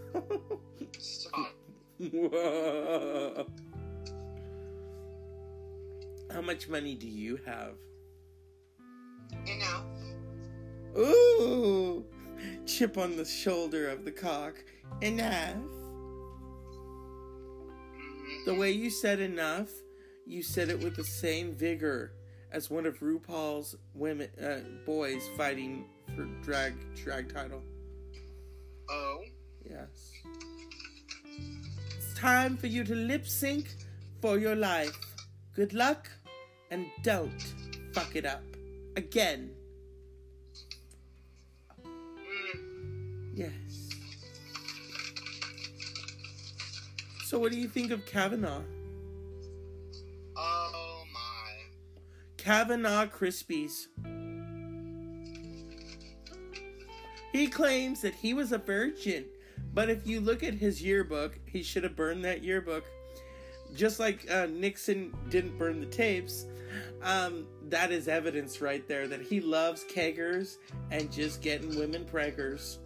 Stop. 0.98 1.54
Whoa. 2.00 3.46
How 6.32 6.42
much 6.42 6.68
money 6.70 6.96
do 6.96 7.08
you 7.08 7.38
have? 7.46 7.74
Enough. 9.46 9.84
Ooh, 10.98 12.06
chip 12.66 12.98
on 12.98 13.16
the 13.16 13.26
shoulder 13.26 13.90
of 13.90 14.06
the 14.06 14.12
cock. 14.12 14.56
Enough. 15.02 15.56
Mhm. 17.96 18.46
The 18.46 18.56
way 18.56 18.72
you 18.72 18.90
said 18.90 19.20
enough, 19.20 19.70
you 20.26 20.42
said 20.44 20.70
it 20.70 20.80
with 20.80 20.96
the 20.96 21.04
same 21.04 21.54
vigor 21.56 22.14
as 22.52 22.70
one 22.70 22.86
of 22.86 23.00
RuPaul's 23.00 23.76
women, 23.94 24.30
uh, 24.42 24.62
boys 24.86 25.28
fighting 25.38 25.86
for 26.16 26.26
drag 26.42 26.74
drag 26.96 27.32
title. 27.34 27.62
Oh. 28.90 29.24
Yes. 29.70 30.12
It's 31.98 32.14
time 32.16 32.58
for 32.58 32.68
you 32.68 32.84
to 32.84 32.96
lip 32.96 33.28
sync 33.28 33.76
for 34.22 34.40
your 34.40 34.56
life. 34.56 34.98
Good 35.54 35.74
luck, 35.74 36.10
and 36.72 36.88
don't 37.04 37.40
fuck 37.94 38.16
it 38.16 38.26
up 38.26 38.44
again. 38.96 39.56
Yes. 43.40 43.90
So, 47.24 47.40
what 47.40 47.54
do 47.54 47.58
you 47.58 47.70
think 47.70 47.92
of 47.92 48.06
Kavanaugh? 48.06 48.64
Oh 50.36 51.04
my. 51.14 51.64
Kavanaugh 52.36 53.06
Krispies. 53.06 53.88
He 57.32 57.48
claims 57.48 58.02
that 58.02 58.14
he 58.14 58.34
was 58.34 58.52
a 58.52 58.58
virgin, 58.58 59.24
but 59.74 59.90
if 59.90 60.06
you 60.06 60.20
look 60.20 60.44
at 60.44 60.56
his 60.56 60.84
yearbook, 60.84 61.40
he 61.46 61.64
should 61.64 61.86
have 61.86 61.96
burned 61.96 62.26
that 62.26 62.44
yearbook. 62.44 62.84
Just 63.74 64.02
like 64.02 64.30
uh, 64.30 64.48
Nixon 64.48 65.16
didn't 65.30 65.58
burn 65.58 65.80
the 65.80 65.86
tapes, 65.86 66.46
um, 67.04 67.48
that 67.70 67.94
is 67.94 68.10
evidence 68.10 68.60
right 68.60 68.86
there 68.86 69.08
that 69.08 69.22
he 69.22 69.40
loves 69.40 69.86
keggers 69.86 70.58
and 70.92 71.10
just 71.10 71.42
getting 71.42 71.80
women 71.80 72.04
preggers. 72.04 72.80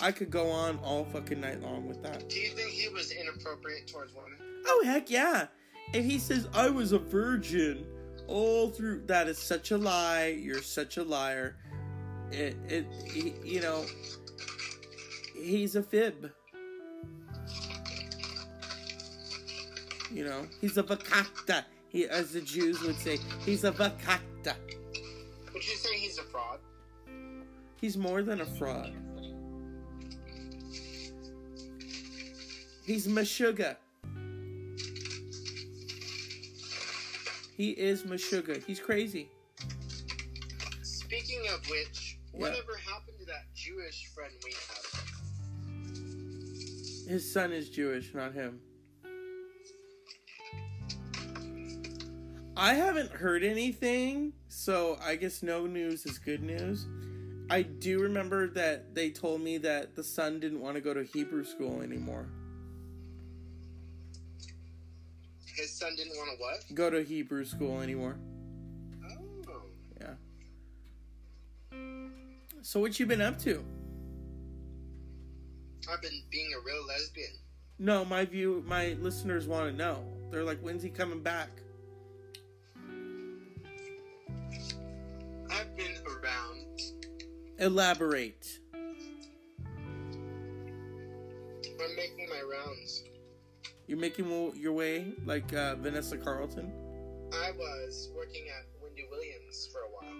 I 0.00 0.12
could 0.12 0.30
go 0.30 0.50
on 0.50 0.78
all 0.78 1.04
fucking 1.04 1.40
night 1.40 1.62
long 1.62 1.86
with 1.86 2.02
that. 2.02 2.28
Do 2.28 2.38
you 2.38 2.50
think 2.50 2.70
he 2.70 2.88
was 2.88 3.12
inappropriate 3.12 3.86
towards 3.86 4.12
women? 4.14 4.38
Oh 4.66 4.82
heck 4.84 5.10
yeah! 5.10 5.46
If 5.92 6.04
he 6.04 6.18
says 6.18 6.48
I 6.52 6.70
was 6.70 6.92
a 6.92 6.98
virgin 6.98 7.86
all 8.26 8.70
through, 8.70 9.02
that 9.06 9.28
is 9.28 9.38
such 9.38 9.70
a 9.70 9.78
lie. 9.78 10.36
You're 10.40 10.62
such 10.62 10.96
a 10.96 11.04
liar. 11.04 11.56
It, 12.32 12.56
it, 12.68 12.86
he, 13.04 13.34
you 13.44 13.60
know, 13.60 13.84
he's 15.36 15.76
a 15.76 15.82
fib. 15.82 16.32
You 20.10 20.24
know, 20.24 20.46
he's 20.60 20.76
a 20.76 20.82
vakakta. 20.82 21.64
He, 21.88 22.06
as 22.06 22.32
the 22.32 22.40
Jews 22.40 22.80
would 22.82 22.96
say, 22.96 23.18
he's 23.44 23.64
a 23.64 23.72
vakakta. 23.72 24.54
Would 25.52 25.66
you 25.66 25.76
say 25.76 25.96
he's 25.96 26.18
a 26.18 26.22
fraud? 26.22 26.58
He's 27.80 27.96
more 27.96 28.22
than 28.22 28.40
a 28.40 28.46
fraud. 28.46 28.92
He's 32.84 33.06
Meshuggah. 33.08 33.76
He 37.56 37.70
is 37.70 38.02
Meshuggah. 38.02 38.62
He's 38.64 38.80
crazy. 38.80 39.30
Speaking 40.82 41.46
of 41.48 41.66
which, 41.70 42.18
Yeah. 42.32 42.40
whatever 42.40 42.76
happened 42.76 43.18
to 43.20 43.24
that 43.26 43.54
Jewish 43.54 44.08
friend 44.08 44.34
we 44.44 44.52
have? 44.52 44.84
His 47.08 47.30
son 47.32 47.52
is 47.52 47.70
Jewish, 47.70 48.12
not 48.12 48.34
him. 48.34 48.60
I 52.56 52.74
haven't 52.74 53.10
heard 53.10 53.42
anything, 53.42 54.32
so 54.48 54.96
I 55.00 55.16
guess 55.16 55.42
no 55.42 55.66
news 55.66 56.06
is 56.06 56.18
good 56.18 56.42
news. 56.42 56.86
I 57.50 57.62
do 57.62 58.00
remember 58.00 58.48
that 58.48 58.94
they 58.94 59.10
told 59.10 59.40
me 59.42 59.58
that 59.58 59.94
the 59.96 60.04
son 60.04 60.40
didn't 60.40 60.60
want 60.60 60.76
to 60.76 60.80
go 60.80 60.94
to 60.94 61.02
Hebrew 61.02 61.44
school 61.44 61.82
anymore. 61.82 62.26
His 65.54 65.70
son 65.72 65.94
didn't 65.96 66.16
want 66.16 66.30
to 66.30 66.42
what? 66.42 66.64
Go 66.74 66.90
to 66.90 67.02
Hebrew 67.02 67.44
school 67.44 67.80
anymore. 67.80 68.16
Oh. 69.48 69.62
Yeah. 70.00 70.14
So 72.62 72.80
what 72.80 72.98
you 72.98 73.06
been 73.06 73.20
up 73.20 73.38
to? 73.40 73.64
I've 75.90 76.02
been 76.02 76.22
being 76.30 76.50
a 76.54 76.60
real 76.64 76.84
lesbian. 76.86 77.30
No, 77.78 78.04
my 78.04 78.24
view, 78.24 78.64
my 78.66 78.96
listeners 79.00 79.46
want 79.46 79.70
to 79.70 79.76
know. 79.76 80.04
They're 80.30 80.44
like, 80.44 80.60
when's 80.60 80.82
he 80.82 80.88
coming 80.88 81.20
back? 81.22 81.50
I've 85.50 85.76
been 85.76 85.96
around. 86.06 86.80
Elaborate. 87.58 88.58
I'm 91.80 91.96
making 91.96 92.28
my 92.28 92.42
rounds. 92.42 93.04
You're 93.86 93.98
making 93.98 94.52
your 94.56 94.72
way 94.72 95.12
like 95.26 95.52
uh, 95.52 95.74
Vanessa 95.76 96.16
Carlton. 96.16 96.72
I 97.32 97.50
was 97.52 98.10
working 98.16 98.44
at 98.48 98.64
Wendy 98.82 99.04
Williams 99.10 99.68
for 99.72 99.80
a 99.80 99.90
while. 99.90 100.14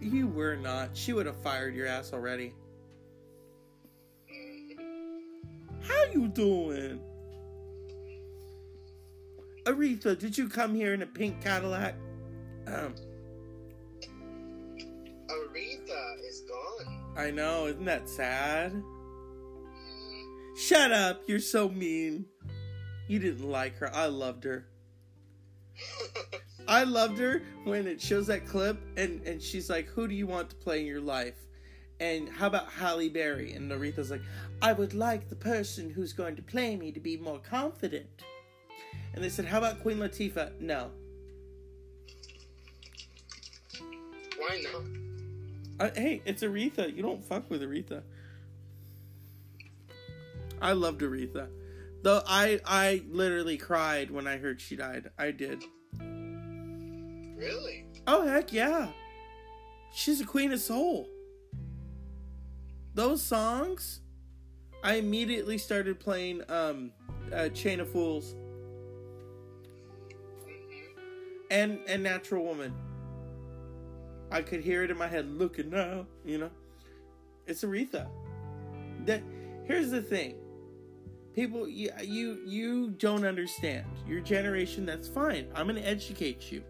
You 0.00 0.28
were 0.28 0.56
not. 0.56 0.96
She 0.96 1.12
would 1.12 1.26
have 1.26 1.40
fired 1.42 1.74
your 1.74 1.86
ass 1.86 2.12
already. 2.12 2.54
Mhm. 4.30 4.76
How 5.82 6.04
you 6.12 6.28
doing? 6.28 7.00
Aretha, 9.64 10.18
did 10.18 10.36
you 10.36 10.48
come 10.48 10.74
here 10.74 10.92
in 10.92 11.02
a 11.02 11.06
pink 11.06 11.40
Cadillac? 11.40 11.94
Um, 12.66 12.94
Aretha 15.28 16.28
is 16.28 16.42
gone. 16.42 17.14
I 17.16 17.30
know, 17.30 17.66
isn't 17.66 17.84
that 17.86 18.08
sad? 18.08 18.72
Mm. 18.72 20.56
Shut 20.58 20.92
up, 20.92 21.22
you're 21.26 21.40
so 21.40 21.68
mean. 21.68 22.26
You 23.06 23.18
didn't 23.18 23.48
like 23.48 23.76
her. 23.78 23.94
I 23.94 24.06
loved 24.06 24.44
her. 24.44 24.66
I 26.68 26.84
loved 26.84 27.18
her 27.18 27.42
when 27.64 27.86
it 27.86 28.00
shows 28.00 28.26
that 28.28 28.46
clip 28.46 28.78
and, 28.96 29.20
and 29.26 29.42
she's 29.42 29.68
like, 29.68 29.86
Who 29.88 30.08
do 30.08 30.14
you 30.14 30.26
want 30.26 30.50
to 30.50 30.56
play 30.56 30.80
in 30.80 30.86
your 30.86 31.00
life? 31.00 31.36
And 32.00 32.28
how 32.28 32.48
about 32.48 32.70
Halle 32.70 33.08
Berry? 33.08 33.52
And 33.52 33.70
Aretha's 33.70 34.10
like, 34.10 34.22
I 34.60 34.72
would 34.72 34.94
like 34.94 35.28
the 35.28 35.36
person 35.36 35.90
who's 35.90 36.12
going 36.12 36.36
to 36.36 36.42
play 36.42 36.76
me 36.76 36.90
to 36.92 37.00
be 37.00 37.16
more 37.16 37.38
confident. 37.38 38.24
And 39.14 39.22
they 39.22 39.28
said, 39.28 39.44
How 39.44 39.58
about 39.58 39.80
Queen 39.82 39.98
Latifah? 39.98 40.60
No. 40.60 40.90
Why 44.38 44.64
not? 44.72 44.82
Uh, 45.80 45.90
hey, 45.94 46.22
it's 46.24 46.42
Aretha. 46.42 46.94
You 46.94 47.02
don't 47.02 47.22
fuck 47.22 47.50
with 47.50 47.62
Aretha. 47.62 48.02
I 50.60 50.72
loved 50.72 51.00
Aretha. 51.02 51.48
Though 52.04 52.22
I 52.26 52.60
I 52.66 53.02
literally 53.08 53.56
cried 53.56 54.10
when 54.10 54.26
I 54.26 54.36
heard 54.36 54.60
she 54.60 54.76
died. 54.76 55.10
I 55.18 55.30
did. 55.30 55.64
Really? 55.98 57.86
Oh 58.06 58.26
heck 58.26 58.52
yeah. 58.52 58.88
She's 59.90 60.20
a 60.20 60.26
queen 60.26 60.52
of 60.52 60.60
soul. 60.60 61.08
Those 62.94 63.22
songs 63.22 64.02
I 64.82 64.96
immediately 64.96 65.56
started 65.56 65.98
playing 65.98 66.42
um 66.50 66.92
uh, 67.32 67.48
Chain 67.48 67.80
of 67.80 67.88
Fools 67.88 68.34
hmm 68.34 68.40
and 71.50 71.78
and 71.88 72.02
Natural 72.02 72.44
Woman. 72.44 72.74
I 74.30 74.42
could 74.42 74.60
hear 74.60 74.84
it 74.84 74.90
in 74.90 74.98
my 74.98 75.08
head 75.08 75.26
looking 75.26 75.70
now, 75.70 76.06
you 76.22 76.36
know. 76.36 76.50
It's 77.46 77.64
Aretha. 77.64 78.08
That 79.06 79.22
here's 79.66 79.90
the 79.90 80.02
thing. 80.02 80.43
People 81.34 81.68
you 81.68 81.90
you 82.46 82.90
don't 82.90 83.24
understand. 83.24 83.86
Your 84.06 84.20
generation 84.20 84.86
that's 84.86 85.08
fine. 85.08 85.48
I'm 85.54 85.66
going 85.66 85.82
to 85.82 85.88
educate 85.88 86.52
you. 86.52 86.62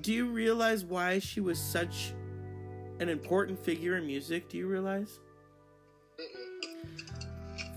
Do 0.00 0.12
you 0.12 0.28
realize 0.28 0.84
why 0.84 1.18
she 1.18 1.40
was 1.40 1.58
such 1.58 2.14
an 3.00 3.08
important 3.08 3.62
figure 3.62 3.96
in 3.96 4.06
music? 4.06 4.48
Do 4.48 4.56
you 4.56 4.66
realize? 4.66 5.20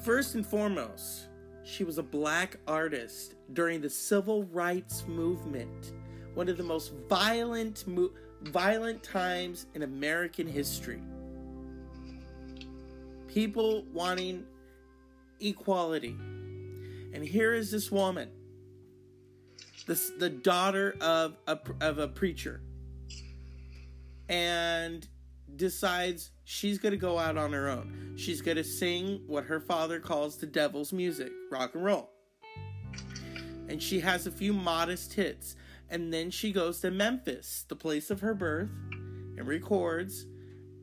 First 0.03 0.35
and 0.35 0.45
foremost, 0.45 1.27
she 1.65 1.83
was 1.83 1.97
a 1.97 2.03
black 2.03 2.57
artist 2.65 3.35
during 3.51 3.81
the 3.81 3.89
civil 3.89 4.45
rights 4.45 5.03
movement, 5.05 5.93
one 6.33 6.47
of 6.47 6.55
the 6.55 6.63
most 6.63 6.93
violent 7.09 7.85
mo- 7.87 8.13
violent 8.43 9.03
times 9.03 9.65
in 9.73 9.83
American 9.83 10.47
history. 10.47 11.01
People 13.27 13.83
wanting 13.91 14.45
equality. 15.39 16.15
And 17.13 17.23
here 17.23 17.53
is 17.53 17.71
this 17.71 17.91
woman, 17.91 18.29
this 19.85 20.11
the 20.17 20.29
daughter 20.29 20.95
of 21.01 21.37
a 21.47 21.57
of 21.81 21.97
a 21.97 22.07
preacher. 22.07 22.61
And 24.29 25.07
decides 25.55 26.31
she's 26.43 26.77
going 26.77 26.91
to 26.91 26.97
go 26.97 27.17
out 27.17 27.37
on 27.37 27.53
her 27.53 27.69
own. 27.69 28.13
She's 28.17 28.41
going 28.41 28.57
to 28.57 28.63
sing 28.63 29.21
what 29.27 29.45
her 29.45 29.59
father 29.59 29.99
calls 29.99 30.37
the 30.37 30.45
devil's 30.45 30.93
music, 30.93 31.31
rock 31.49 31.75
and 31.75 31.83
roll. 31.83 32.09
And 33.67 33.81
she 33.81 33.99
has 34.01 34.27
a 34.27 34.31
few 34.31 34.53
modest 34.53 35.13
hits. 35.13 35.55
And 35.89 36.13
then 36.13 36.31
she 36.31 36.51
goes 36.51 36.81
to 36.81 36.91
Memphis, 36.91 37.65
the 37.67 37.75
place 37.75 38.09
of 38.11 38.19
her 38.19 38.33
birth, 38.33 38.69
and 38.91 39.47
records 39.47 40.25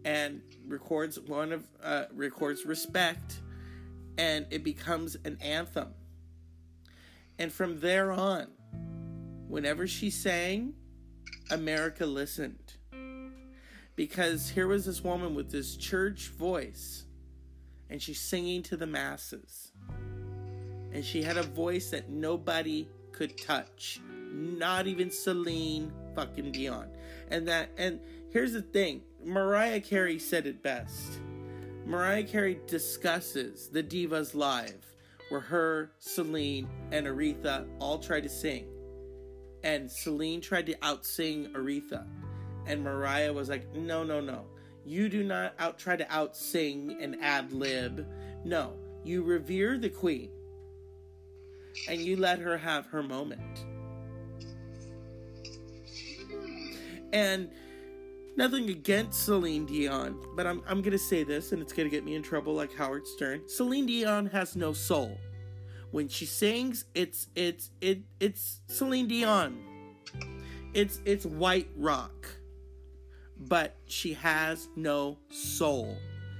and 0.04 0.42
records 0.66 1.18
one 1.18 1.52
of 1.52 1.66
uh, 1.82 2.04
records 2.12 2.64
respect 2.64 3.40
and 4.18 4.46
it 4.50 4.64
becomes 4.64 5.16
an 5.24 5.38
anthem. 5.40 5.94
And 7.38 7.52
from 7.52 7.80
there 7.80 8.12
on, 8.12 8.46
whenever 9.48 9.86
she 9.86 10.10
sang, 10.10 10.74
America 11.50 12.06
listened. 12.06 12.74
Because 13.96 14.50
here 14.50 14.66
was 14.66 14.86
this 14.86 15.02
woman 15.02 15.34
with 15.34 15.50
this 15.50 15.76
church 15.76 16.28
voice 16.28 17.04
and 17.90 18.02
she's 18.02 18.20
singing 18.20 18.62
to 18.64 18.76
the 18.76 18.86
masses. 18.86 19.72
And 20.92 21.04
she 21.04 21.22
had 21.22 21.36
a 21.36 21.42
voice 21.42 21.90
that 21.90 22.08
nobody 22.08 22.88
could 23.12 23.36
touch. 23.38 24.00
Not 24.32 24.86
even 24.86 25.10
celine 25.10 25.92
fucking 26.14 26.52
dion. 26.52 26.88
And 27.30 27.46
that 27.48 27.70
and 27.76 28.00
here's 28.30 28.52
the 28.52 28.62
thing 28.62 29.02
mariah 29.24 29.80
carey 29.80 30.18
said 30.18 30.46
it 30.46 30.62
best 30.62 31.20
mariah 31.84 32.24
carey 32.24 32.58
discusses 32.66 33.68
the 33.68 33.82
divas 33.82 34.34
live 34.34 34.86
where 35.28 35.40
her 35.40 35.90
celine 35.98 36.68
and 36.92 37.06
aretha 37.06 37.66
all 37.78 37.98
tried 37.98 38.22
to 38.22 38.28
sing 38.28 38.66
and 39.62 39.90
celine 39.90 40.40
tried 40.40 40.66
to 40.66 40.74
outsing 40.76 41.50
aretha 41.52 42.06
and 42.66 42.82
Mariah 42.82 43.32
was 43.32 43.48
like, 43.48 43.72
"No, 43.74 44.04
no, 44.04 44.20
no. 44.20 44.46
You 44.84 45.08
do 45.08 45.22
not 45.22 45.54
out 45.58 45.78
try 45.78 45.96
to 45.96 46.12
out 46.12 46.36
sing 46.36 46.98
and 47.00 47.16
ad 47.22 47.52
lib. 47.52 48.06
No, 48.44 48.76
you 49.04 49.22
revere 49.22 49.78
the 49.78 49.90
queen, 49.90 50.30
and 51.88 52.00
you 52.00 52.16
let 52.16 52.38
her 52.38 52.56
have 52.56 52.86
her 52.86 53.02
moment." 53.02 53.64
And 57.12 57.50
nothing 58.36 58.68
against 58.70 59.24
Celine 59.24 59.66
Dion, 59.66 60.18
but 60.34 60.46
I'm 60.46 60.62
I'm 60.66 60.82
gonna 60.82 60.98
say 60.98 61.24
this, 61.24 61.52
and 61.52 61.60
it's 61.62 61.72
gonna 61.72 61.88
get 61.88 62.04
me 62.04 62.14
in 62.14 62.22
trouble 62.22 62.54
like 62.54 62.74
Howard 62.74 63.06
Stern. 63.06 63.48
Celine 63.48 63.86
Dion 63.86 64.26
has 64.26 64.56
no 64.56 64.72
soul. 64.72 65.18
When 65.90 66.08
she 66.08 66.26
sings, 66.26 66.84
it's 66.94 67.28
it's 67.34 67.70
it 67.80 68.02
it's 68.20 68.60
Celine 68.68 69.08
Dion. 69.08 69.58
It's 70.74 71.00
it's 71.04 71.24
white 71.24 71.68
rock 71.76 72.28
but 73.36 73.76
she 73.86 74.14
has 74.14 74.68
no 74.76 75.18
soul. 75.30 75.96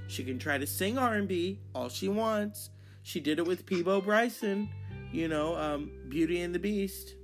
She 0.07 0.23
can 0.23 0.39
try 0.39 0.57
to 0.57 0.67
sing 0.67 0.97
R&B 0.97 1.59
all 1.73 1.89
she 1.89 2.07
wants. 2.07 2.69
She 3.03 3.19
did 3.19 3.39
it 3.39 3.45
with 3.45 3.65
Peabo 3.65 4.01
Bryson, 4.01 4.69
you 5.11 5.27
know, 5.27 5.55
um, 5.55 5.91
Beauty 6.09 6.41
and 6.41 6.53
the 6.53 6.59
Beast, 6.59 7.15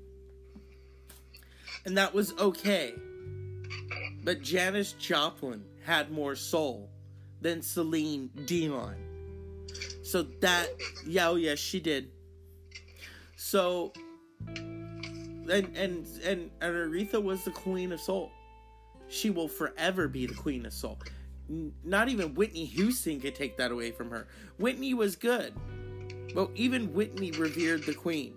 and 1.86 1.97
that 1.97 2.13
was 2.13 2.34
okay. 2.38 2.93
But 4.23 4.41
Janis 4.41 4.93
Joplin 4.93 5.63
had 5.84 6.12
more 6.12 6.36
soul 6.36 6.89
than 7.41 7.62
Celine 7.62 8.29
Dion. 8.45 8.95
So 10.03 10.23
that, 10.41 10.69
yeah, 11.07 11.29
oh 11.29 11.36
yeah, 11.36 11.55
she 11.55 11.79
did. 11.79 12.10
So, 13.36 13.93
and 14.47 15.49
and 15.49 15.75
and, 15.75 16.05
and 16.25 16.51
Aretha 16.62 17.21
was 17.21 17.43
the 17.43 17.51
queen 17.51 17.91
of 17.91 17.99
soul 17.99 18.31
she 19.12 19.29
will 19.29 19.47
forever 19.47 20.07
be 20.07 20.25
the 20.25 20.34
queen 20.34 20.65
of 20.65 20.73
soul. 20.73 20.97
Not 21.84 22.07
even 22.07 22.34
Whitney 22.34 22.65
Houston 22.65 23.19
could 23.19 23.36
take 23.36 23.57
that 23.57 23.71
away 23.71 23.91
from 23.91 24.10
her. 24.10 24.27
Whitney 24.57 24.93
was 24.93 25.17
good, 25.17 25.53
Well, 26.34 26.49
even 26.55 26.93
Whitney 26.93 27.31
revered 27.31 27.84
the 27.84 27.93
Queen. 27.93 28.36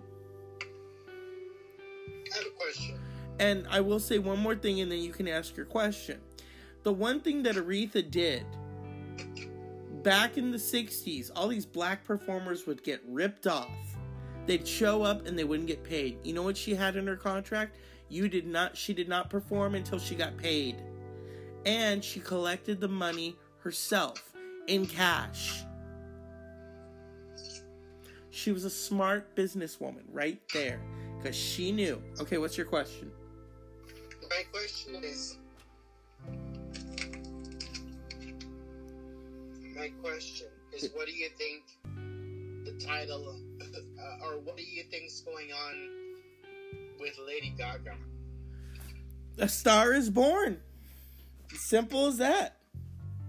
I 0.60 2.36
have 2.36 2.46
a 2.46 2.50
question. 2.50 2.98
And 3.38 3.66
I 3.68 3.80
will 3.80 4.00
say 4.00 4.18
one 4.18 4.38
more 4.38 4.54
thing 4.54 4.80
and 4.80 4.90
then 4.90 5.00
you 5.00 5.12
can 5.12 5.26
ask 5.28 5.56
your 5.56 5.66
question. 5.66 6.20
The 6.82 6.92
one 6.92 7.20
thing 7.20 7.42
that 7.44 7.56
Aretha 7.56 8.08
did 8.08 8.46
back 10.02 10.36
in 10.36 10.50
the 10.50 10.58
60s, 10.58 11.30
all 11.34 11.48
these 11.48 11.66
black 11.66 12.04
performers 12.04 12.66
would 12.66 12.84
get 12.84 13.00
ripped 13.08 13.46
off. 13.46 13.70
They'd 14.46 14.68
show 14.68 15.02
up 15.02 15.26
and 15.26 15.38
they 15.38 15.44
wouldn't 15.44 15.66
get 15.66 15.82
paid. 15.82 16.18
You 16.22 16.34
know 16.34 16.42
what 16.42 16.56
she 16.56 16.74
had 16.74 16.96
in 16.96 17.06
her 17.06 17.16
contract? 17.16 17.76
You 18.10 18.28
did 18.28 18.46
not 18.46 18.76
she 18.76 18.92
did 18.92 19.08
not 19.08 19.30
perform 19.30 19.74
until 19.74 19.98
she 19.98 20.14
got 20.14 20.36
paid. 20.36 20.76
And 21.64 22.04
she 22.04 22.20
collected 22.20 22.80
the 22.80 22.88
money 22.88 23.36
herself 23.60 24.34
in 24.66 24.86
cash. 24.86 25.64
She 28.30 28.52
was 28.52 28.64
a 28.64 28.70
smart 28.70 29.34
businesswoman 29.34 30.02
right 30.12 30.40
there 30.52 30.80
because 31.16 31.34
she 31.34 31.72
knew. 31.72 32.02
Okay, 32.20 32.36
what's 32.36 32.58
your 32.58 32.66
question? 32.66 33.10
My 34.30 34.42
question 34.52 35.04
is. 35.04 35.38
My 39.76 39.88
question 40.02 40.46
is, 40.72 40.90
what 40.94 41.06
do 41.06 41.12
you 41.12 41.28
think 41.36 41.64
the 42.64 42.72
title, 42.84 43.36
uh, 43.60 44.24
or 44.24 44.38
what 44.40 44.56
do 44.56 44.62
you 44.62 44.84
think's 44.90 45.20
going 45.20 45.50
on 45.52 45.74
with 47.00 47.18
Lady 47.26 47.54
Gaga? 47.58 47.96
A 49.38 49.48
Star 49.48 49.92
is 49.92 50.10
Born. 50.10 50.60
Simple 51.54 52.06
as 52.06 52.18
that. 52.18 52.58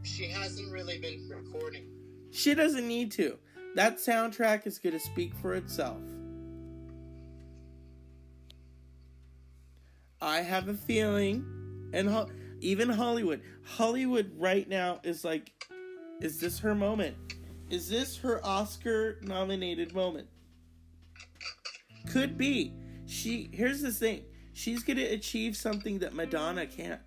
She 0.04 0.28
hasn't 0.28 0.72
really 0.72 1.00
been 1.00 1.28
recording. 1.28 1.88
She 2.32 2.54
doesn't 2.54 2.88
need 2.88 3.12
to. 3.14 3.38
That 3.76 3.98
soundtrack 3.98 4.68
is 4.68 4.78
going 4.78 4.94
to 4.94 5.00
speak 5.00 5.34
for 5.36 5.56
itself. 5.56 6.02
I 10.26 10.42
have 10.42 10.70
a 10.70 10.74
feeling, 10.74 11.46
and 11.94 12.10
ho- 12.10 12.32
even 12.60 12.90
Hollywood, 12.90 13.42
Hollywood 13.64 14.32
right 14.36 14.68
now 14.68 15.00
is 15.04 15.24
like, 15.24 15.52
is 16.20 16.40
this 16.40 16.58
her 16.60 16.74
moment? 16.74 17.16
Is 17.70 17.88
this 17.88 18.18
her 18.18 18.44
Oscar 18.44 19.20
nominated 19.22 19.94
moment? 19.94 20.28
Could 22.12 22.40
be. 22.40 22.74
She 23.06 23.52
here's 23.54 23.82
the 23.82 23.92
thing. 23.92 24.24
She's 24.54 24.82
going 24.84 24.98
to 24.98 25.04
achieve 25.04 25.56
something 25.56 26.00
that 26.00 26.16
Madonna 26.16 26.66
can't. 26.66 27.02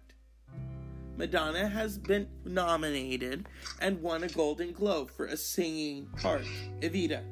Madonna 1.16 1.66
has 1.66 1.98
been 1.98 2.28
nominated 2.44 3.48
and 3.80 4.00
won 4.00 4.22
a 4.22 4.28
Golden 4.28 4.70
Globe 4.70 5.10
for 5.10 5.26
a 5.26 5.36
singing 5.36 6.06
part, 6.22 6.44
Evita. 6.82 7.22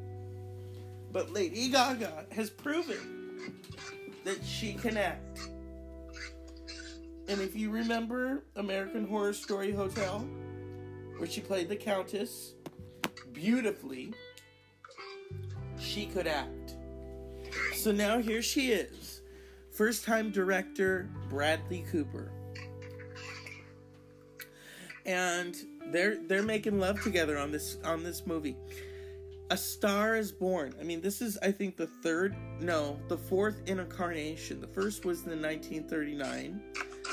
But 1.12 1.32
Lady 1.32 1.68
Gaga 1.68 2.26
has 2.32 2.50
proven 2.50 3.54
that 4.24 4.44
she 4.44 4.74
can 4.74 4.96
act. 4.96 5.50
And 7.28 7.40
if 7.40 7.56
you 7.56 7.70
remember 7.70 8.44
American 8.54 9.06
Horror 9.06 9.32
Story 9.32 9.72
Hotel, 9.72 10.20
where 11.16 11.28
she 11.28 11.40
played 11.40 11.68
the 11.68 11.76
Countess 11.76 12.54
beautifully, 13.32 14.12
she 15.78 16.06
could 16.06 16.26
act. 16.26 16.76
So 17.74 17.90
now 17.90 18.18
here 18.18 18.42
she 18.42 18.70
is. 18.70 19.22
First 19.72 20.04
time 20.04 20.30
director 20.30 21.08
Bradley 21.28 21.84
Cooper. 21.90 22.30
And 25.04 25.54
they're 25.92 26.16
they're 26.26 26.42
making 26.42 26.80
love 26.80 27.00
together 27.02 27.38
on 27.38 27.52
this 27.52 27.78
on 27.84 28.02
this 28.02 28.26
movie. 28.26 28.56
A 29.50 29.56
Star 29.56 30.16
is 30.16 30.32
Born. 30.32 30.74
I 30.80 30.82
mean, 30.82 31.00
this 31.00 31.22
is 31.22 31.38
I 31.42 31.52
think 31.52 31.76
the 31.76 31.86
third, 31.86 32.34
no, 32.60 32.98
the 33.08 33.16
fourth 33.16 33.62
incarnation. 33.66 34.60
The 34.60 34.66
first 34.66 35.04
was 35.04 35.22
in 35.22 35.40
1939. 35.40 36.60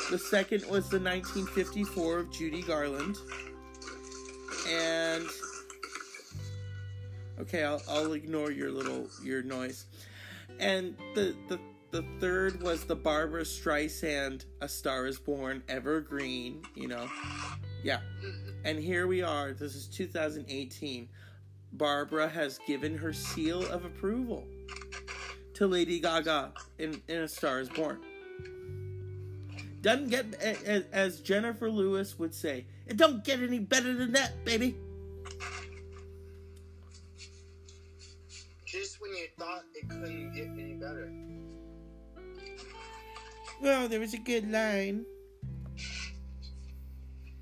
The 0.09 0.19
second 0.19 0.61
was 0.63 0.89
the 0.89 0.99
1954 0.99 2.19
of 2.19 2.31
Judy 2.31 2.61
Garland. 2.61 3.17
And 4.69 5.25
okay, 7.39 7.63
I'll, 7.63 7.81
I'll 7.89 8.13
ignore 8.13 8.51
your 8.51 8.71
little 8.71 9.07
your 9.23 9.41
noise. 9.43 9.85
And 10.59 10.95
the 11.15 11.35
the 11.47 11.59
the 11.91 12.03
third 12.19 12.61
was 12.61 12.85
the 12.85 12.95
Barbra 12.95 13.43
Streisand 13.43 14.45
A 14.61 14.67
Star 14.67 15.05
Is 15.05 15.19
Born 15.19 15.63
Evergreen. 15.69 16.63
You 16.75 16.87
know, 16.87 17.09
yeah. 17.83 17.99
And 18.65 18.79
here 18.79 19.07
we 19.07 19.21
are. 19.21 19.53
This 19.53 19.75
is 19.75 19.87
2018. 19.87 21.07
Barbra 21.73 22.27
has 22.27 22.59
given 22.67 22.97
her 22.97 23.13
seal 23.13 23.65
of 23.71 23.83
approval 23.83 24.47
to 25.55 25.67
Lady 25.67 25.99
Gaga 25.99 26.53
in, 26.77 27.01
in 27.07 27.17
A 27.19 27.27
Star 27.27 27.59
Is 27.59 27.69
Born. 27.69 27.99
Doesn't 29.83 30.09
get, 30.09 30.33
as, 30.35 30.85
as 30.93 31.19
Jennifer 31.19 31.69
Lewis 31.69 32.17
would 32.17 32.33
say, 32.33 32.65
it 32.87 32.95
don't 32.95 33.21
get 33.25 33.41
any 33.41 33.59
better 33.59 33.93
than 33.93 34.13
that, 34.13 34.31
baby. 34.45 34.77
Just 38.65 39.01
when 39.01 39.11
you 39.11 39.27
thought 39.37 39.63
it 39.75 39.89
couldn't 39.89 40.33
get 40.33 40.47
any 40.47 40.75
better. 40.75 41.11
Well, 43.61 43.89
there 43.89 43.99
was 43.99 44.13
a 44.13 44.19
good 44.19 44.49
line. 44.49 45.05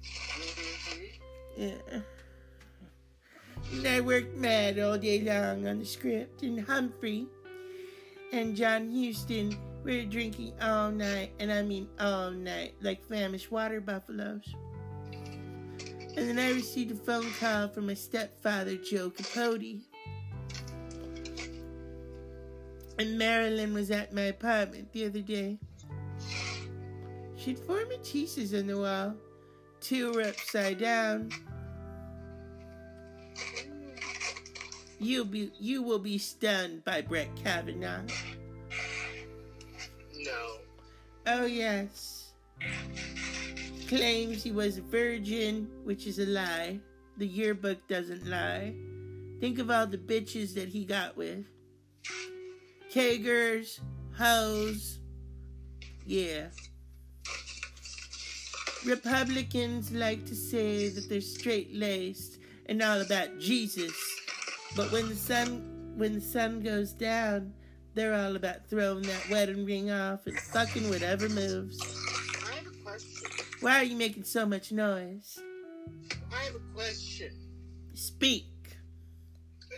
Mhm. 0.02 1.20
Yeah. 1.58 2.02
And 3.72 3.88
I 3.88 4.02
worked 4.02 4.36
mad 4.36 4.80
all 4.80 4.98
day 4.98 5.22
long 5.22 5.68
on 5.68 5.78
the 5.78 5.86
script, 5.86 6.42
and 6.42 6.60
Humphrey 6.60 7.28
and 8.34 8.56
John 8.56 8.90
Huston 8.90 9.56
were 9.84 10.04
drinking 10.04 10.54
all 10.62 10.92
night, 10.92 11.32
and 11.40 11.52
I 11.52 11.62
mean 11.62 11.88
all 12.00 12.32
night, 12.32 12.76
like 12.82 13.04
famished 13.06 13.52
water 13.52 13.82
buffaloes. 13.82 14.54
And 16.18 16.30
then 16.30 16.40
I 16.40 16.52
received 16.52 16.92
a 16.92 16.96
phone 16.96 17.32
call 17.40 17.70
from 17.70 17.88
my 17.88 17.94
stepfather, 17.94 18.76
Joe 18.76 19.10
Capote. 19.10 19.82
And 23.00 23.18
Marilyn 23.18 23.74
was 23.74 23.90
at 23.92 24.14
my 24.14 24.24
apartment 24.24 24.92
the 24.92 25.06
other 25.06 25.22
day. 25.22 25.58
She'd 27.38 27.58
four 27.60 27.80
Matisses 27.86 28.58
on 28.58 28.68
the 28.68 28.78
wall. 28.78 29.16
Two 29.80 30.12
were 30.14 30.22
upside 30.22 30.80
down. 30.80 31.32
You'll 35.00 35.26
be 35.26 35.52
you 35.60 35.82
will 35.82 35.98
be 35.98 36.20
stunned 36.20 36.84
by 36.84 37.02
Brett 37.02 37.36
Kavanaugh. 37.36 38.04
Oh 41.28 41.46
yes. 41.46 42.34
Claims 43.88 44.44
he 44.44 44.52
was 44.52 44.78
a 44.78 44.82
virgin, 44.82 45.70
which 45.84 46.08
is 46.08 46.20
a 46.20 46.26
lie. 46.26 46.80
The 47.18 47.28
yearbook 47.28 47.88
doesn't 47.88 48.26
lie. 48.28 48.74
Think 49.40 49.60
of 49.60 49.70
all 49.70 49.86
the 49.86 49.98
bitches 49.98 50.56
that 50.56 50.70
he 50.70 50.86
got 50.86 51.18
with. 51.18 51.46
Kagers, 52.92 53.80
hoes. 54.18 55.00
Yeah. 56.06 56.48
Republicans 58.86 59.92
like 59.92 60.26
to 60.26 60.36
say 60.36 60.90
that 60.90 61.08
they're 61.08 61.22
straight 61.22 61.74
laced 61.74 62.40
and 62.66 62.82
all 62.82 63.02
about 63.02 63.40
Jesus. 63.40 63.94
But 64.76 64.92
when 64.92 65.10
the 65.10 65.16
sun 65.16 65.68
when 65.98 66.14
the 66.14 66.22
sun 66.22 66.62
goes 66.62 66.94
down, 66.94 67.54
they're 67.94 68.14
all 68.14 68.36
about 68.36 68.68
throwing 68.68 69.04
that 69.04 69.30
wedding 69.30 69.66
ring 69.66 69.92
off 69.92 70.26
and 70.26 70.40
fucking 70.40 70.90
whatever 70.90 71.28
moves. 71.30 71.80
I 72.48 72.56
have 72.56 72.68
a 72.68 72.84
question. 72.84 73.30
Why 73.60 73.80
are 73.80 73.84
you 73.84 73.96
making 73.96 74.24
so 74.24 74.46
much 74.46 74.72
noise? 74.72 75.40
I 76.32 76.44
have 76.44 76.56
a 76.56 76.74
question. 76.74 77.32
Speak. 77.94 78.46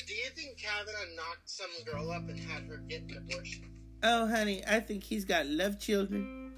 Do 0.05 0.13
you 0.13 0.29
think 0.35 0.57
Kavanaugh 0.57 1.15
knocked 1.15 1.49
some 1.49 1.69
girl 1.85 2.11
up 2.11 2.27
and 2.27 2.37
had 2.37 2.63
her 2.63 2.77
get 2.87 3.03
an 3.03 3.17
abortion? 3.17 3.69
Oh, 4.03 4.27
honey, 4.27 4.61
I 4.67 4.79
think 4.79 5.03
he's 5.03 5.23
got 5.23 5.45
love 5.45 5.79
children. 5.79 6.51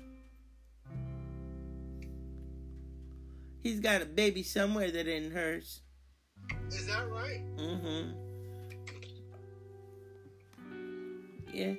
He's 3.62 3.80
got 3.80 4.02
a 4.02 4.06
baby 4.06 4.44
somewhere 4.44 4.92
that 4.92 5.08
ain't 5.08 5.32
hers. 5.32 5.82
Is 6.70 6.88
that 6.88 7.10
right? 7.10 7.42
Mm-hmm. 7.58 8.25
Yes. 11.56 11.78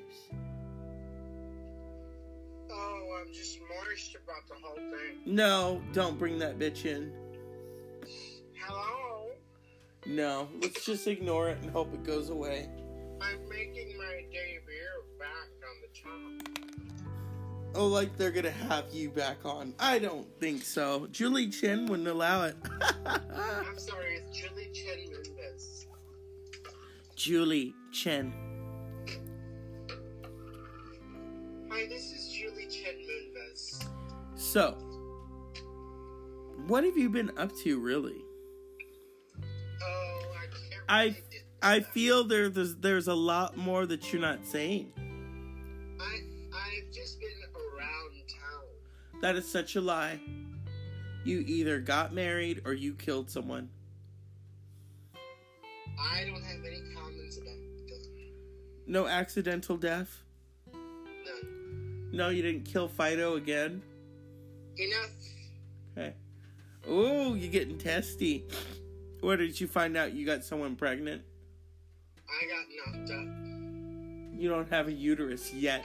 Oh, 2.72 3.20
I'm 3.20 3.30
just 3.30 3.58
moist 3.60 4.16
about 4.16 4.48
the 4.48 4.54
whole 4.62 4.74
thing. 4.74 5.18
No, 5.26 5.82
don't 5.92 6.18
bring 6.18 6.38
that 6.38 6.58
bitch 6.58 6.86
in. 6.86 7.12
Hello? 8.54 9.28
No, 10.06 10.48
let's 10.62 10.82
just 10.86 11.06
ignore 11.06 11.50
it 11.50 11.58
and 11.60 11.70
hope 11.70 11.92
it 11.92 12.04
goes 12.04 12.30
away. 12.30 12.70
I'm 13.20 13.46
making 13.50 13.98
my 13.98 14.24
debut 14.32 15.02
back 15.18 15.50
on 15.60 15.76
the 15.82 15.92
channel. 15.92 17.02
Oh, 17.74 17.88
like 17.88 18.16
they're 18.16 18.30
gonna 18.30 18.50
have 18.50 18.86
you 18.92 19.10
back 19.10 19.44
on. 19.44 19.74
I 19.78 19.98
don't 19.98 20.26
think 20.40 20.64
so. 20.64 21.06
Julie 21.12 21.50
Chen 21.50 21.84
wouldn't 21.84 22.08
allow 22.08 22.44
it. 22.44 22.56
I'm 23.04 23.78
sorry, 23.78 24.22
it's 24.22 24.38
Julie 24.38 24.70
Chen 24.72 25.12
Mendez. 25.12 25.86
Julie 27.14 27.74
Chen. 27.92 28.45
Hi, 31.76 31.84
this 31.84 32.10
is 32.10 32.32
Julie 32.32 32.68
Chen 32.68 32.94
Moonves. 33.04 33.84
So, 34.34 34.78
what 36.66 36.84
have 36.84 36.96
you 36.96 37.10
been 37.10 37.30
up 37.36 37.54
to, 37.64 37.78
really? 37.78 38.24
Oh, 39.82 40.20
I 40.32 40.46
can't. 40.46 41.20
I 41.62 41.76
I 41.76 41.80
feel 41.80 42.24
there 42.24 42.48
there's 42.48 42.76
there's 42.76 43.08
a 43.08 43.14
lot 43.14 43.58
more 43.58 43.84
that 43.84 44.10
you're 44.10 44.22
not 44.22 44.46
saying. 44.46 44.90
I 46.00 46.20
I've 46.54 46.90
just 46.94 47.20
been 47.20 47.28
around 47.54 48.10
town. 48.26 49.20
That 49.20 49.36
is 49.36 49.46
such 49.46 49.76
a 49.76 49.82
lie. 49.82 50.18
You 51.24 51.40
either 51.40 51.78
got 51.80 52.14
married 52.14 52.62
or 52.64 52.72
you 52.72 52.94
killed 52.94 53.28
someone. 53.28 53.68
I 56.00 56.24
don't 56.24 56.42
have 56.42 56.64
any 56.64 56.80
comments 56.94 57.36
about 57.36 57.48
them. 57.48 58.32
No 58.86 59.06
accidental 59.06 59.76
death. 59.76 60.22
None. 60.72 61.55
No, 62.16 62.30
you 62.30 62.40
didn't 62.40 62.64
kill 62.64 62.88
Fido 62.88 63.36
again. 63.36 63.82
Enough. 64.78 65.10
Okay. 65.92 66.14
Oh, 66.88 67.34
you're 67.34 67.52
getting 67.52 67.76
testy. 67.76 68.46
Where 69.20 69.36
did 69.36 69.60
you 69.60 69.66
find 69.66 69.98
out? 69.98 70.14
You 70.14 70.24
got 70.24 70.42
someone 70.42 70.76
pregnant? 70.76 71.20
I 72.26 72.46
got 72.46 72.96
knocked 72.96 73.10
up. 73.10 74.40
You 74.40 74.48
don't 74.48 74.70
have 74.70 74.88
a 74.88 74.92
uterus 74.92 75.52
yet. 75.52 75.84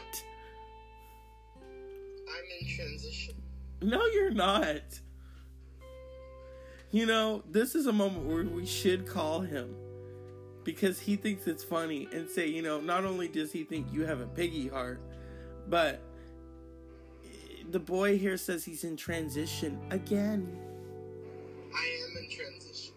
I'm 1.57 2.43
in 2.61 2.75
transition. 2.77 3.35
No, 3.81 4.05
you're 4.05 4.31
not. 4.31 4.83
You 6.91 7.07
know, 7.07 7.43
this 7.51 7.75
is 7.75 7.87
a 7.87 7.93
moment 7.93 8.25
where 8.25 8.45
we 8.45 8.65
should 8.65 9.05
call 9.05 9.41
him 9.41 9.75
because 10.63 10.97
he 10.97 11.17
thinks 11.17 11.45
it's 11.47 11.63
funny 11.63 12.07
and 12.13 12.29
say, 12.29 12.47
you 12.47 12.61
know, 12.61 12.79
not 12.79 13.03
only 13.03 13.27
does 13.27 13.51
he 13.51 13.65
think 13.65 13.91
you 13.91 14.05
have 14.05 14.21
a 14.21 14.27
piggy 14.27 14.69
heart, 14.69 15.01
but 15.67 16.01
the 17.69 17.79
boy 17.79 18.17
here 18.17 18.37
says 18.37 18.63
he's 18.65 18.83
in 18.83 18.95
transition 18.97 19.79
again 19.91 20.57
I 21.73 21.99
am 22.03 22.23
in 22.23 22.29
transition. 22.29 22.93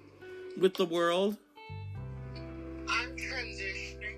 with 0.58 0.74
the 0.74 0.86
world. 0.86 1.36
I'm 2.88 3.16
transitioning. 3.16 4.16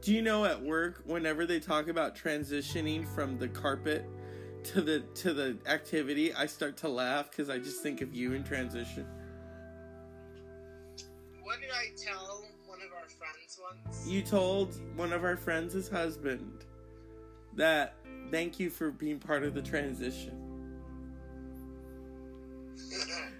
Do 0.00 0.14
you 0.14 0.22
know 0.22 0.44
at 0.44 0.60
work 0.62 1.02
whenever 1.04 1.44
they 1.46 1.60
talk 1.60 1.88
about 1.88 2.16
transitioning 2.16 3.06
from 3.06 3.38
the 3.38 3.48
carpet 3.48 4.04
to 4.64 4.80
the 4.80 5.00
to 5.16 5.32
the 5.32 5.58
activity, 5.66 6.32
I 6.34 6.46
start 6.46 6.76
to 6.78 6.88
laugh 6.88 7.30
cuz 7.30 7.48
I 7.50 7.58
just 7.58 7.82
think 7.82 8.00
of 8.00 8.14
you 8.14 8.32
in 8.34 8.44
transition. 8.44 9.06
What 11.42 11.60
did 11.60 11.70
I 11.70 11.90
tell 11.96 12.44
one 12.66 12.78
of 12.80 12.92
our 12.92 13.08
friends 13.08 13.60
once? 13.60 14.06
You 14.06 14.22
told 14.22 14.74
one 14.96 15.12
of 15.12 15.24
our 15.24 15.36
friends' 15.36 15.72
his 15.72 15.88
husband 15.88 16.64
that 17.54 17.94
thank 18.30 18.60
you 18.60 18.70
for 18.70 18.90
being 18.90 19.18
part 19.18 19.42
of 19.42 19.54
the 19.54 19.62
transition. 19.62 20.50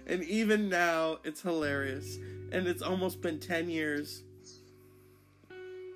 And 0.07 0.23
even 0.23 0.67
now, 0.69 1.19
it's 1.23 1.41
hilarious. 1.41 2.17
And 2.51 2.67
it's 2.67 2.81
almost 2.81 3.21
been 3.21 3.39
10 3.39 3.69
years. 3.69 4.23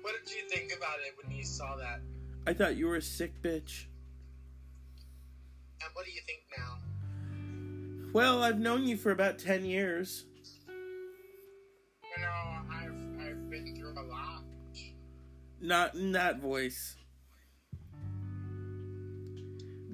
what 0.02 0.14
did 0.24 0.34
you 0.34 0.48
think 0.48 0.72
about 0.76 0.96
it 1.06 1.14
when 1.22 1.36
you 1.36 1.44
saw 1.44 1.76
that? 1.76 2.00
I 2.46 2.54
thought 2.54 2.76
you 2.76 2.86
were 2.86 2.96
a 2.96 3.02
sick 3.02 3.42
bitch. 3.42 3.86
And 5.82 5.90
what 5.92 6.06
do 6.06 6.12
you 6.12 6.20
think 6.26 6.40
now? 6.56 6.78
Well, 8.12 8.42
I've 8.42 8.58
known 8.58 8.84
you 8.84 8.96
for 8.96 9.10
about 9.10 9.38
10 9.38 9.64
years. 9.64 10.24
You 12.16 12.22
know, 12.22 12.28
I've 12.72 13.28
I've 13.28 13.50
been 13.50 13.76
through 13.76 13.92
a 13.92 14.06
lot. 14.06 14.44
Not 15.60 15.94
in 15.94 16.12
that 16.12 16.40
voice. 16.40 16.96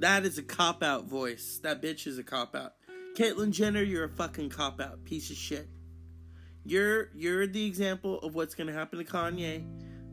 That 0.03 0.27
is 0.27 0.37
a 0.37 0.43
cop 0.43 0.83
out 0.83 1.05
voice. 1.05 1.61
That 1.62 1.81
bitch 1.81 2.09
is 2.09 2.19
a 2.19 2.25
cop 2.25 2.57
out. 2.57 2.73
Caitlyn 3.15 3.53
Jenner, 3.53 3.85
you're 3.85 4.03
a 4.03 4.09
fucking 4.09 4.51
cop 4.51 4.81
out 4.81 5.05
piece 5.05 5.31
of 5.31 5.37
shit. 5.37 5.69
You're 6.65 7.11
you're 7.15 7.47
the 7.47 7.65
example 7.65 8.19
of 8.19 8.35
what's 8.35 8.57
gonna 8.57 8.73
happen 8.73 8.99
to 8.99 9.05
Kanye. 9.05 9.65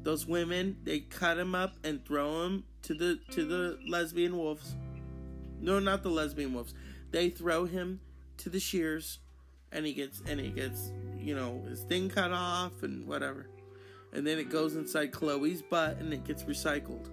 Those 0.03 0.27
women, 0.27 0.77
they 0.83 0.99
cut 0.99 1.39
him 1.39 1.55
up 1.55 1.73
and 1.83 2.05
throw 2.05 2.45
him 2.45 2.65
to 2.83 2.93
the 2.93 3.19
to 3.31 3.43
the 3.43 3.79
lesbian 3.87 4.37
wolves. 4.37 4.75
No, 5.59 5.79
not 5.79 6.03
the 6.03 6.11
lesbian 6.11 6.53
wolves. 6.53 6.75
They 7.09 7.31
throw 7.31 7.65
him 7.65 7.99
to 8.37 8.51
the 8.51 8.59
shears, 8.59 9.17
and 9.71 9.87
he 9.87 9.93
gets 9.93 10.21
and 10.27 10.39
he 10.39 10.49
gets 10.49 10.91
you 11.17 11.33
know 11.33 11.63
his 11.67 11.81
thing 11.81 12.09
cut 12.09 12.31
off 12.31 12.83
and 12.83 13.07
whatever 13.07 13.47
and 14.13 14.25
then 14.25 14.37
it 14.37 14.51
goes 14.51 14.75
inside 14.75 15.11
Chloe's 15.11 15.63
butt 15.63 15.97
and 15.97 16.13
it 16.13 16.23
gets 16.25 16.43
recycled. 16.43 17.07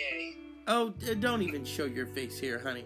K. 0.00 0.36
Oh, 0.66 0.94
don't 1.20 1.42
even 1.42 1.64
show 1.64 1.84
your 1.84 2.06
face 2.06 2.38
here, 2.38 2.58
honey. 2.58 2.84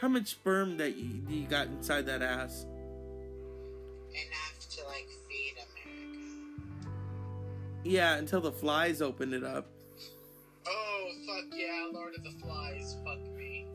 How 0.00 0.08
much 0.08 0.28
sperm 0.28 0.76
that 0.76 0.96
you, 0.96 1.22
you 1.28 1.46
got 1.46 1.66
inside 1.68 2.06
that 2.06 2.22
ass? 2.22 2.66
Enough 4.10 4.68
to 4.70 4.84
like 4.84 5.08
feed 5.28 5.54
America. 5.56 6.92
Yeah, 7.82 8.16
until 8.16 8.40
the 8.40 8.52
flies 8.52 9.02
opened 9.02 9.34
it 9.34 9.42
up. 9.42 9.66
Oh 10.68 11.10
fuck 11.26 11.44
yeah, 11.56 11.88
Lord 11.92 12.14
of 12.14 12.22
the 12.24 12.32
Flies, 12.42 12.96
fuck 13.04 13.20
me. 13.36 13.66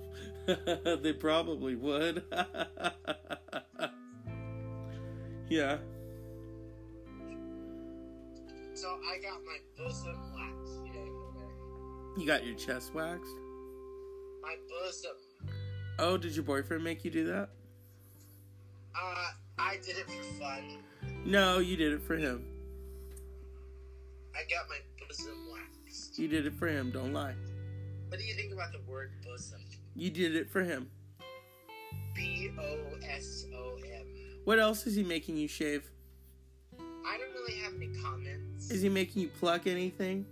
they 1.02 1.14
probably 1.14 1.76
would. 1.76 2.24
yeah. 5.50 5.78
So 8.74 8.88
I 8.88 9.18
got 9.22 9.42
my 9.46 9.58
bosom. 9.78 10.31
You 12.18 12.26
got 12.26 12.46
your 12.46 12.56
chest 12.56 12.94
waxed? 12.94 13.36
My 14.42 14.56
bosom. 14.70 15.12
Oh, 16.00 16.18
did 16.18 16.36
your 16.36 16.44
boyfriend 16.44 16.84
make 16.84 17.06
you 17.06 17.12
do 17.12 17.26
that? 17.28 17.50
Uh, 18.96 19.28
I 19.58 19.78
did 19.86 19.98
it 19.98 20.10
for 20.10 20.24
fun. 20.40 20.64
No, 21.26 21.60
you 21.60 21.78
did 21.78 21.94
it 21.94 22.02
for 22.02 22.18
him. 22.18 22.46
I 24.36 24.42
got 24.50 24.68
my 24.68 24.78
bosom 25.08 25.48
waxed. 25.54 26.20
You 26.20 26.28
did 26.28 26.46
it 26.46 26.54
for 26.54 26.68
him, 26.68 26.92
don't 26.92 27.14
lie. 27.14 27.36
What 28.10 28.20
do 28.20 28.26
you 28.26 28.34
think 28.34 28.52
about 28.52 28.74
the 28.74 28.82
word 28.92 29.12
bosom? 29.24 29.62
You 29.96 30.10
did 30.10 30.36
it 30.36 30.50
for 30.50 30.64
him. 30.64 30.90
B 32.14 32.52
O 32.60 32.78
S 33.08 33.46
O 33.56 33.78
M. 33.86 34.06
What 34.44 34.60
else 34.60 34.86
is 34.86 34.96
he 34.96 35.04
making 35.04 35.38
you 35.38 35.48
shave? 35.48 35.90
I 36.78 37.18
don't 37.18 37.32
really 37.34 37.60
have 37.62 37.74
any 37.76 37.90
comments. 38.02 38.70
Is 38.70 38.82
he 38.82 38.90
making 38.90 39.22
you 39.22 39.30
pluck 39.30 39.66
anything? 39.66 40.26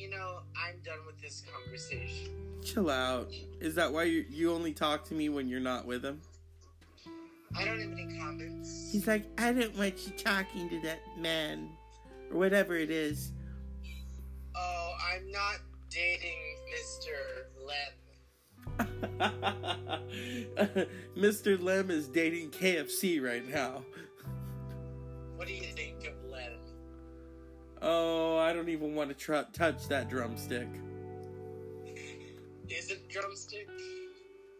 You 0.00 0.08
know, 0.08 0.40
I'm 0.56 0.80
done 0.82 1.00
with 1.06 1.20
this 1.20 1.42
conversation. 1.52 2.30
Chill 2.64 2.88
out. 2.88 3.30
Is 3.60 3.74
that 3.74 3.92
why 3.92 4.04
you 4.04 4.24
you 4.30 4.50
only 4.50 4.72
talk 4.72 5.04
to 5.08 5.14
me 5.14 5.28
when 5.28 5.46
you're 5.46 5.60
not 5.60 5.84
with 5.84 6.02
him? 6.02 6.22
I 7.54 7.66
don't 7.66 7.78
have 7.78 7.92
any 7.92 8.18
comments. 8.18 8.88
He's 8.90 9.06
like, 9.06 9.26
I 9.36 9.52
don't 9.52 9.76
want 9.76 10.06
you 10.06 10.12
talking 10.16 10.70
to 10.70 10.80
that 10.80 11.00
man, 11.18 11.68
or 12.32 12.38
whatever 12.38 12.76
it 12.76 12.90
is. 12.90 13.32
Oh, 14.56 14.92
I'm 15.12 15.30
not 15.30 15.56
dating 15.90 16.56
Mr. 16.72 17.12
Lem. 19.18 20.86
Mr. 21.14 21.62
Lem 21.62 21.90
is 21.90 22.08
dating 22.08 22.52
KFC 22.52 23.22
right 23.22 23.46
now. 23.46 23.84
What 25.36 25.46
do 25.46 25.52
you 25.52 25.60
think? 25.60 26.10
Oh, 27.82 28.36
I 28.38 28.52
don't 28.52 28.68
even 28.68 28.94
want 28.94 29.10
to 29.10 29.14
tr- 29.14 29.50
touch 29.52 29.88
that 29.88 30.10
drumstick. 30.10 30.68
Is 32.68 32.90
it 32.90 33.08
drumstick? 33.08 33.68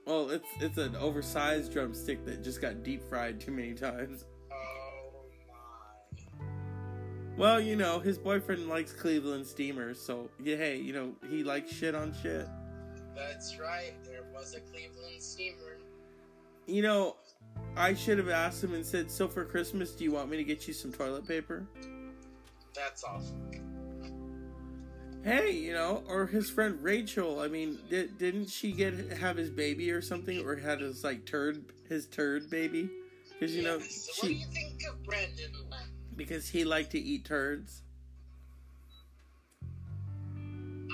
Well, 0.06 0.30
it's 0.30 0.48
it's 0.61 0.78
an 0.78 0.96
oversized 0.96 1.72
drumstick 1.72 2.24
that 2.24 2.42
just 2.42 2.61
got 2.61 2.83
deep 2.83 3.02
fried 3.09 3.40
too 3.40 3.52
many 3.52 3.74
times. 3.74 4.24
Oh 4.50 5.22
my. 5.48 6.46
Well, 7.37 7.61
you 7.61 7.76
know, 7.76 8.00
his 8.00 8.18
boyfriend 8.18 8.68
likes 8.68 8.92
Cleveland 8.92 9.46
Steamers, 9.46 10.00
so 10.00 10.28
yeah, 10.42 10.56
hey, 10.56 10.78
you 10.78 10.92
know, 10.92 11.14
he 11.28 11.44
likes 11.44 11.72
shit 11.72 11.94
on 11.94 12.14
shit. 12.22 12.48
That's 13.14 13.59
right, 13.59 13.92
there 14.04 14.24
was 14.35 14.54
a 14.54 14.61
Cleveland 14.61 15.22
steamer. 15.22 15.78
You 16.66 16.83
know, 16.83 17.16
I 17.76 17.94
should 17.94 18.18
have 18.18 18.30
asked 18.30 18.64
him 18.64 18.74
and 18.74 18.85
said, 18.85 19.11
"So 19.11 19.28
for 19.28 19.44
Christmas, 19.44 19.92
do 19.92 20.04
you 20.04 20.12
want 20.12 20.30
me 20.30 20.38
to 20.38 20.44
get 20.44 20.66
you 20.66 20.74
some 20.74 20.90
toilet 20.90 21.28
paper?" 21.28 21.66
That's 22.74 23.04
awesome. 23.04 23.50
Hey, 25.22 25.52
you 25.52 25.74
know, 25.74 26.02
or 26.09 26.26
his 26.26 26.48
friend 26.48 26.83
Rachel. 26.83 27.40
I 27.40 27.48
mean, 27.48 27.78
di- 27.90 28.09
didn't 28.18 28.48
she 28.48 28.72
get 28.72 28.94
have 29.18 29.37
his 29.37 29.50
baby 29.50 29.90
or 29.90 30.00
something, 30.00 30.38
or 30.44 30.56
had 30.56 30.80
his 30.80 31.04
like 31.04 31.26
turd 31.26 31.64
his 31.88 32.06
turd 32.06 32.48
baby? 32.48 32.88
Because 33.38 33.54
you 33.54 33.62
know 33.62 33.76
Yes, 33.76 34.09
What 34.16 34.28
do 34.28 34.35
she 34.35 34.40
you 34.40 34.46
think 34.46 34.80
of 34.88 35.02
Brendan 35.04 35.52
because 36.16 36.48
he 36.48 36.64
liked 36.64 36.90
to 36.92 36.98
eat 36.98 37.24
turds. 37.24 37.83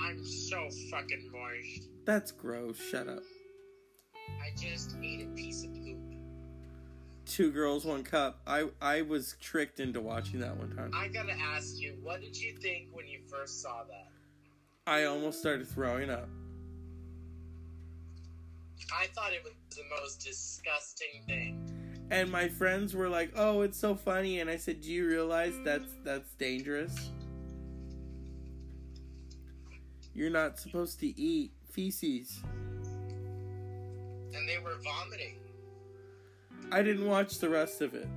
I'm 0.01 0.23
so 0.25 0.69
fucking 0.91 1.29
moist. 1.31 1.89
That's 2.05 2.31
gross. 2.31 2.77
Shut 2.79 3.07
up. 3.09 3.23
I 4.15 4.55
just 4.55 4.95
ate 5.03 5.23
a 5.23 5.27
piece 5.35 5.63
of. 5.63 5.71
Two 7.27 7.51
Girls 7.51 7.85
One 7.85 8.03
Cup. 8.03 8.39
I 8.47 8.69
I 8.81 9.01
was 9.01 9.35
tricked 9.41 9.79
into 9.79 9.99
watching 9.99 10.39
that 10.39 10.55
one 10.57 10.75
time. 10.75 10.91
I 10.93 11.07
gotta 11.09 11.33
ask 11.33 11.77
you, 11.77 11.97
what 12.01 12.21
did 12.21 12.37
you 12.37 12.55
think 12.57 12.87
when 12.91 13.07
you 13.07 13.19
first 13.29 13.61
saw 13.61 13.83
that? 13.83 14.07
I 14.85 15.03
almost 15.03 15.39
started 15.39 15.67
throwing 15.67 16.09
up. 16.09 16.29
I 18.97 19.07
thought 19.07 19.33
it 19.33 19.43
was 19.43 19.53
the 19.75 19.83
most 20.01 20.23
disgusting 20.25 21.23
thing. 21.27 22.07
And 22.09 22.31
my 22.31 22.47
friends 22.47 22.95
were 22.95 23.09
like, 23.09 23.33
"Oh, 23.35 23.61
it's 23.61 23.77
so 23.77 23.95
funny." 23.95 24.39
And 24.39 24.49
I 24.49 24.55
said, 24.55 24.79
"Do 24.79 24.89
you 24.91 25.05
realize 25.07 25.53
that's 25.65 25.91
that's 26.03 26.31
dangerous? 26.35 27.11
You're 30.13 30.29
not 30.29 30.57
supposed 30.57 31.01
to 31.01 31.07
eat 31.19 31.51
feces." 31.69 32.41
And 34.33 34.47
they 34.47 34.57
were 34.59 34.77
vomiting. 34.81 35.35
I 36.71 36.81
didn't 36.83 37.07
watch 37.07 37.39
the 37.39 37.49
rest 37.49 37.81
of 37.81 37.93
it. 37.93 38.07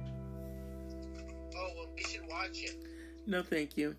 Oh, 1.56 1.68
well, 1.76 1.88
we 1.94 2.02
should 2.02 2.26
watch 2.28 2.62
it. 2.62 2.76
No, 3.26 3.42
thank 3.42 3.76
you. 3.76 3.94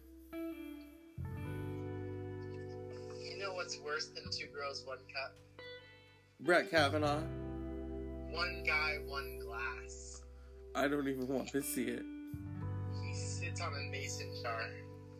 You 3.21 3.37
know 3.39 3.53
what's 3.53 3.79
worse 3.79 4.07
than 4.07 4.25
two 4.31 4.47
girls, 4.53 4.83
one 4.85 4.97
cup? 4.97 5.35
Brett 6.41 6.69
Kavanaugh. 6.69 7.21
One 8.31 8.63
guy, 8.65 8.97
one 9.05 9.39
glass. 9.39 10.21
I 10.75 10.87
don't 10.87 11.07
even 11.07 11.27
want 11.27 11.49
to 11.49 11.61
see 11.61 11.85
it. 11.85 12.03
He 13.03 13.13
sits 13.13 13.61
on 13.61 13.73
a 13.73 13.91
mason 13.91 14.31
jar. 14.41 14.69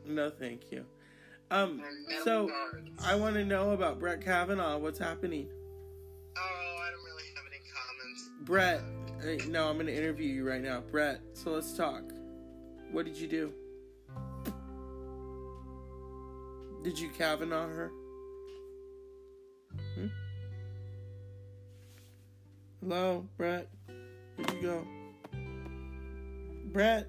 No, 0.06 0.30
thank 0.30 0.72
you. 0.72 0.86
Um, 1.52 1.82
so 2.24 2.48
guards. 2.48 3.06
I 3.06 3.16
want 3.16 3.36
to 3.36 3.44
know 3.44 3.72
about 3.72 4.00
Brett 4.00 4.22
Kavanaugh. 4.22 4.78
What's 4.78 4.98
happening? 4.98 5.50
Oh, 6.38 6.78
I 6.82 6.90
don't 6.92 7.04
really 7.04 7.24
have 7.36 7.46
any 7.48 7.62
comments. 7.74 8.30
Brett, 8.42 8.82
no, 9.24 9.70
I'm 9.70 9.76
going 9.76 9.86
to 9.86 9.96
interview 9.96 10.28
you 10.28 10.48
right 10.48 10.62
now. 10.62 10.82
Brett, 10.92 11.22
so 11.34 11.52
let's 11.52 11.74
talk. 11.74 12.04
What 12.92 13.06
did 13.06 13.18
you 13.18 13.28
do? 13.28 13.54
Did 16.84 17.00
you 17.00 17.10
Kavanaugh 17.10 17.68
her? 17.68 17.92
Hmm? 19.96 20.08
Hello, 22.82 23.28
Brett. 23.38 23.70
Where'd 24.36 24.52
you 24.54 24.62
go? 24.62 24.88
Brett. 26.72 27.08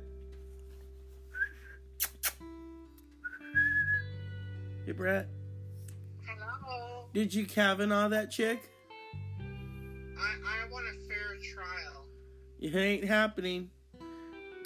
Hey, 4.84 4.92
Brett. 4.92 5.28
Hello. 6.26 7.06
Did 7.14 7.32
you 7.32 7.46
Kavanaugh 7.46 8.08
that 8.08 8.30
chick? 8.30 8.68
I, 9.40 10.34
I 10.44 10.70
want 10.70 10.86
a 10.86 11.08
fair 11.08 11.38
trial. 11.54 11.81
It 12.62 12.76
ain't 12.76 13.04
happening. 13.04 13.70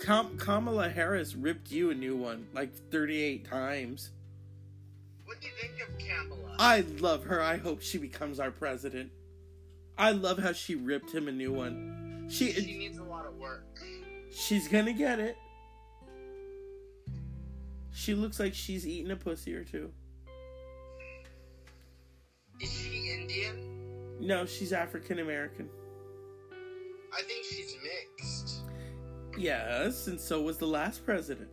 Kam- 0.05 0.37
Kamala 0.37 0.91
Harris 0.91 1.35
ripped 1.35 1.71
you 1.71 1.89
a 1.91 1.95
new 1.95 2.15
one 2.15 2.47
like 2.53 2.75
38 2.91 3.49
times. 3.49 4.11
What 5.25 5.41
do 5.41 5.47
you 5.47 5.55
think 5.59 5.81
of 5.81 5.99
Kamala? 5.99 6.57
I 6.59 6.85
love 7.01 7.25
her. 7.25 7.41
I 7.41 7.57
hope 7.57 7.81
she 7.81 7.97
becomes 7.97 8.39
our 8.39 8.51
president. 8.51 9.11
I 9.97 10.11
love 10.11 10.39
how 10.39 10.53
she 10.53 10.75
ripped 10.75 11.11
him 11.11 11.27
a 11.27 11.33
new 11.33 11.51
one. 11.55 12.27
She, 12.29 12.53
she 12.53 12.77
needs 12.77 12.99
a 12.99 13.03
lot 13.03 13.25
of 13.25 13.35
work. 13.39 13.65
she's 14.31 14.69
gonna 14.69 14.93
get 14.93 15.19
it. 15.19 15.39
She 17.95 18.13
looks 18.13 18.39
like 18.39 18.53
she's 18.53 18.87
eating 18.87 19.11
a 19.11 19.17
pussy 19.17 19.55
or 19.55 19.65
two. 19.65 19.91
Is 22.61 22.71
she 22.71 23.11
Indian? 23.11 24.19
No, 24.21 24.45
she's 24.45 24.75
African 24.75 25.21
American. 25.21 25.71
I 27.17 27.23
think 27.23 27.47
she's. 27.47 27.75
Yes, 29.37 30.07
and 30.07 30.21
so 30.21 30.41
was 30.43 30.59
the 30.59 30.67
last 30.67 31.05
president. 31.05 31.49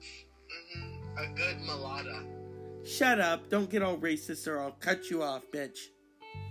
hmm 0.00 1.18
A 1.18 1.34
good 1.34 1.56
mulata. 1.60 2.24
Shut 2.84 3.20
up! 3.20 3.48
Don't 3.48 3.68
get 3.68 3.82
all 3.82 3.96
racist 3.98 4.46
or 4.46 4.60
I'll 4.60 4.72
cut 4.72 5.10
you 5.10 5.22
off, 5.22 5.42
bitch. 5.52 5.78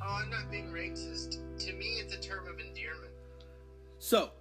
Oh, 0.04 0.20
I'm 0.22 0.30
not 0.30 0.52
being 0.52 0.72
racist. 0.72 1.40
To 1.60 1.74
me, 1.74 2.00
it's 2.00 2.14
a 2.14 2.20
term 2.20 2.48
of 2.48 2.60
endearment. 2.60 3.12
So, 4.00 4.32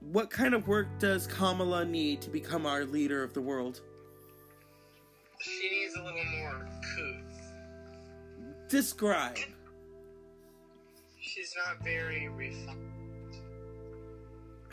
what 0.00 0.30
kind 0.30 0.54
of 0.54 0.68
work 0.68 0.86
does 0.98 1.26
Kamala 1.26 1.84
need 1.84 2.20
to 2.22 2.30
become 2.30 2.66
our 2.66 2.84
leader 2.84 3.22
of 3.22 3.32
the 3.34 3.40
world? 3.40 3.80
She 5.40 5.70
needs 5.70 5.94
a 5.96 6.02
little 6.02 6.24
more 6.38 6.68
couth. 6.96 8.68
Describe. 8.68 9.38
She's 11.20 11.54
not 11.56 11.82
very 11.82 12.28
refined. 12.28 12.83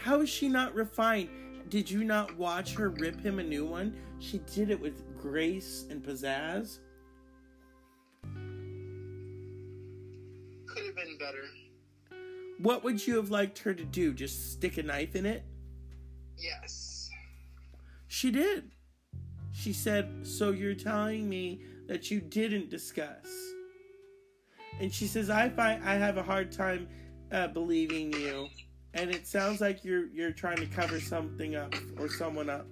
How 0.03 0.21
is 0.21 0.29
she 0.29 0.49
not 0.49 0.73
refined? 0.73 1.29
Did 1.69 1.89
you 1.89 2.03
not 2.03 2.35
watch 2.35 2.73
her 2.73 2.89
rip 2.89 3.21
him 3.21 3.37
a 3.37 3.43
new 3.43 3.65
one? 3.65 3.95
She 4.17 4.39
did 4.39 4.71
it 4.71 4.81
with 4.81 5.03
grace 5.19 5.85
and 5.91 6.03
pizzazz. 6.03 6.79
Could 10.65 10.85
have 10.85 10.95
been 10.95 11.17
better. 11.19 11.43
What 12.57 12.83
would 12.83 13.05
you 13.05 13.15
have 13.17 13.29
liked 13.29 13.59
her 13.59 13.75
to 13.75 13.83
do? 13.83 14.11
Just 14.13 14.53
stick 14.53 14.77
a 14.77 14.83
knife 14.83 15.15
in 15.15 15.27
it? 15.27 15.45
Yes. 16.35 17.11
She 18.07 18.31
did. 18.31 18.71
She 19.51 19.71
said, 19.71 20.25
So 20.25 20.49
you're 20.49 20.73
telling 20.73 21.29
me 21.29 21.61
that 21.87 22.09
you 22.09 22.21
didn't 22.21 22.71
discuss? 22.71 23.27
And 24.79 24.91
she 24.91 25.05
says, 25.05 25.29
I 25.29 25.49
find 25.49 25.83
I 25.83 25.93
have 25.93 26.17
a 26.17 26.23
hard 26.23 26.51
time 26.51 26.87
uh, 27.31 27.49
believing 27.49 28.11
you. 28.13 28.47
And 28.93 29.09
it 29.09 29.25
sounds 29.25 29.61
like 29.61 29.85
you're 29.85 30.07
you're 30.07 30.31
trying 30.31 30.57
to 30.57 30.65
cover 30.65 30.99
something 30.99 31.55
up 31.55 31.73
or 31.97 32.09
someone 32.09 32.49
up. 32.49 32.67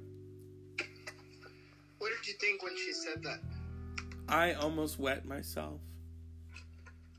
What 1.97 2.11
did 2.17 2.27
you 2.27 2.33
think 2.39 2.61
when 2.63 2.75
she 2.77 2.93
said 2.93 3.23
that? 3.23 3.39
I 4.27 4.53
almost 4.53 4.99
wet 4.99 5.25
myself. 5.25 5.79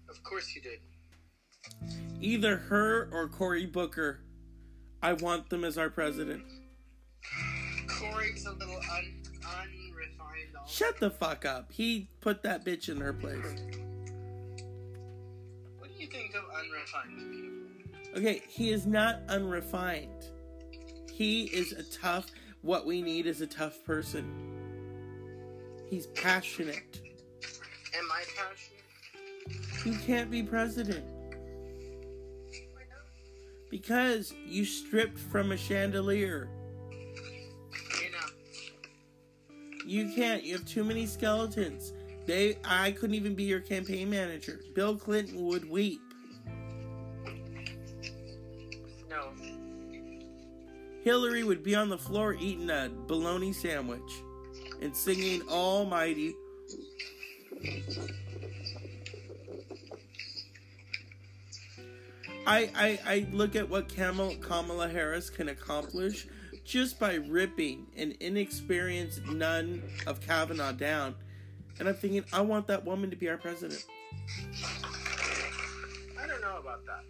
Of 0.09 0.23
course 0.23 0.55
you 0.55 0.63
did. 0.63 0.81
Either 2.21 2.57
her 2.57 3.09
or 3.13 3.29
Cory 3.29 3.67
Booker. 3.67 4.21
I 5.03 5.15
want 5.15 5.49
them 5.49 5.65
as 5.65 5.79
our 5.79 5.89
president. 5.89 6.43
Cory's 7.89 8.45
a 8.45 8.53
little 8.53 8.77
un- 8.77 9.23
unrefined. 9.45 10.57
Also. 10.59 10.71
Shut 10.71 11.01
the 11.01 11.11
fuck 11.11 11.47
up. 11.47 11.73
He 11.73 12.11
put 12.21 12.43
that 12.43 12.65
bitch 12.65 12.91
in 12.91 12.99
her 13.01 13.15
place. 13.15 13.45
What 15.79 15.89
do 15.89 15.95
you 15.99 16.07
think 16.09 16.35
of 16.35 16.43
unrefined 16.55 17.33
people? 17.33 17.60
Okay, 18.17 18.43
he 18.49 18.71
is 18.71 18.87
not 18.87 19.21
unrefined. 19.29 20.31
He 21.13 21.45
is 21.45 21.73
a 21.73 21.83
tough, 21.85 22.27
what 22.63 22.87
we 22.87 23.03
need 23.03 23.27
is 23.27 23.41
a 23.41 23.47
tough 23.47 23.85
person. 23.85 24.25
He's 25.89 26.07
passionate. 26.09 27.01
Am 27.97 28.05
I 28.13 28.25
passionate? 28.37 29.85
You 29.85 29.99
can't 30.07 30.31
be 30.31 30.43
president 30.43 31.05
Why 31.07 32.83
not? 32.89 33.71
because 33.71 34.33
you 34.47 34.65
stripped 34.65 35.19
from 35.19 35.53
a 35.53 35.57
chandelier. 35.57 36.49
You. 39.87 40.03
You 40.05 40.15
can't. 40.15 40.45
You 40.45 40.53
have 40.55 40.67
too 40.67 40.85
many 40.85 41.07
skeletons. 41.07 41.93
They 42.27 42.59
I 42.65 42.93
couldn't 42.93 43.15
even 43.17 43.35
be 43.35 43.45
your 43.45 43.61
campaign 43.61 44.11
manager. 44.11 44.61
Bill 44.75 44.97
Clinton 44.97 45.45
would 45.47 45.69
weep. 45.69 46.01
Hillary 51.11 51.43
would 51.43 51.65
be 51.65 51.75
on 51.75 51.89
the 51.89 51.99
floor 51.99 52.37
eating 52.39 52.71
a 52.71 52.89
bologna 53.09 53.53
sandwich 53.53 54.23
and 54.81 54.97
singing 54.97 55.43
Almighty. 55.49 56.37
I, 62.47 62.71
I, 62.77 63.01
I 63.05 63.27
look 63.33 63.57
at 63.57 63.69
what 63.69 63.89
Kamala, 63.89 64.37
Kamala 64.37 64.89
Harris 64.89 65.29
can 65.29 65.49
accomplish 65.49 66.29
just 66.65 67.01
by 67.01 67.15
ripping 67.15 67.89
an 67.97 68.15
inexperienced 68.21 69.27
nun 69.27 69.83
of 70.07 70.21
Kavanaugh 70.21 70.71
down. 70.71 71.17
And 71.81 71.89
I'm 71.89 71.97
thinking, 71.97 72.25
I 72.33 72.43
want 72.43 72.69
that 72.69 72.85
woman 72.85 73.11
to 73.11 73.17
be 73.17 73.29
our 73.29 73.37
president. 73.37 73.85
I 76.23 76.29
don't 76.29 76.41
know 76.41 76.59
about 76.61 76.87
that. 76.87 77.03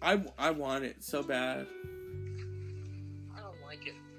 I, 0.00 0.24
I 0.38 0.52
want 0.52 0.84
it 0.84 1.02
so 1.02 1.24
bad. 1.24 1.66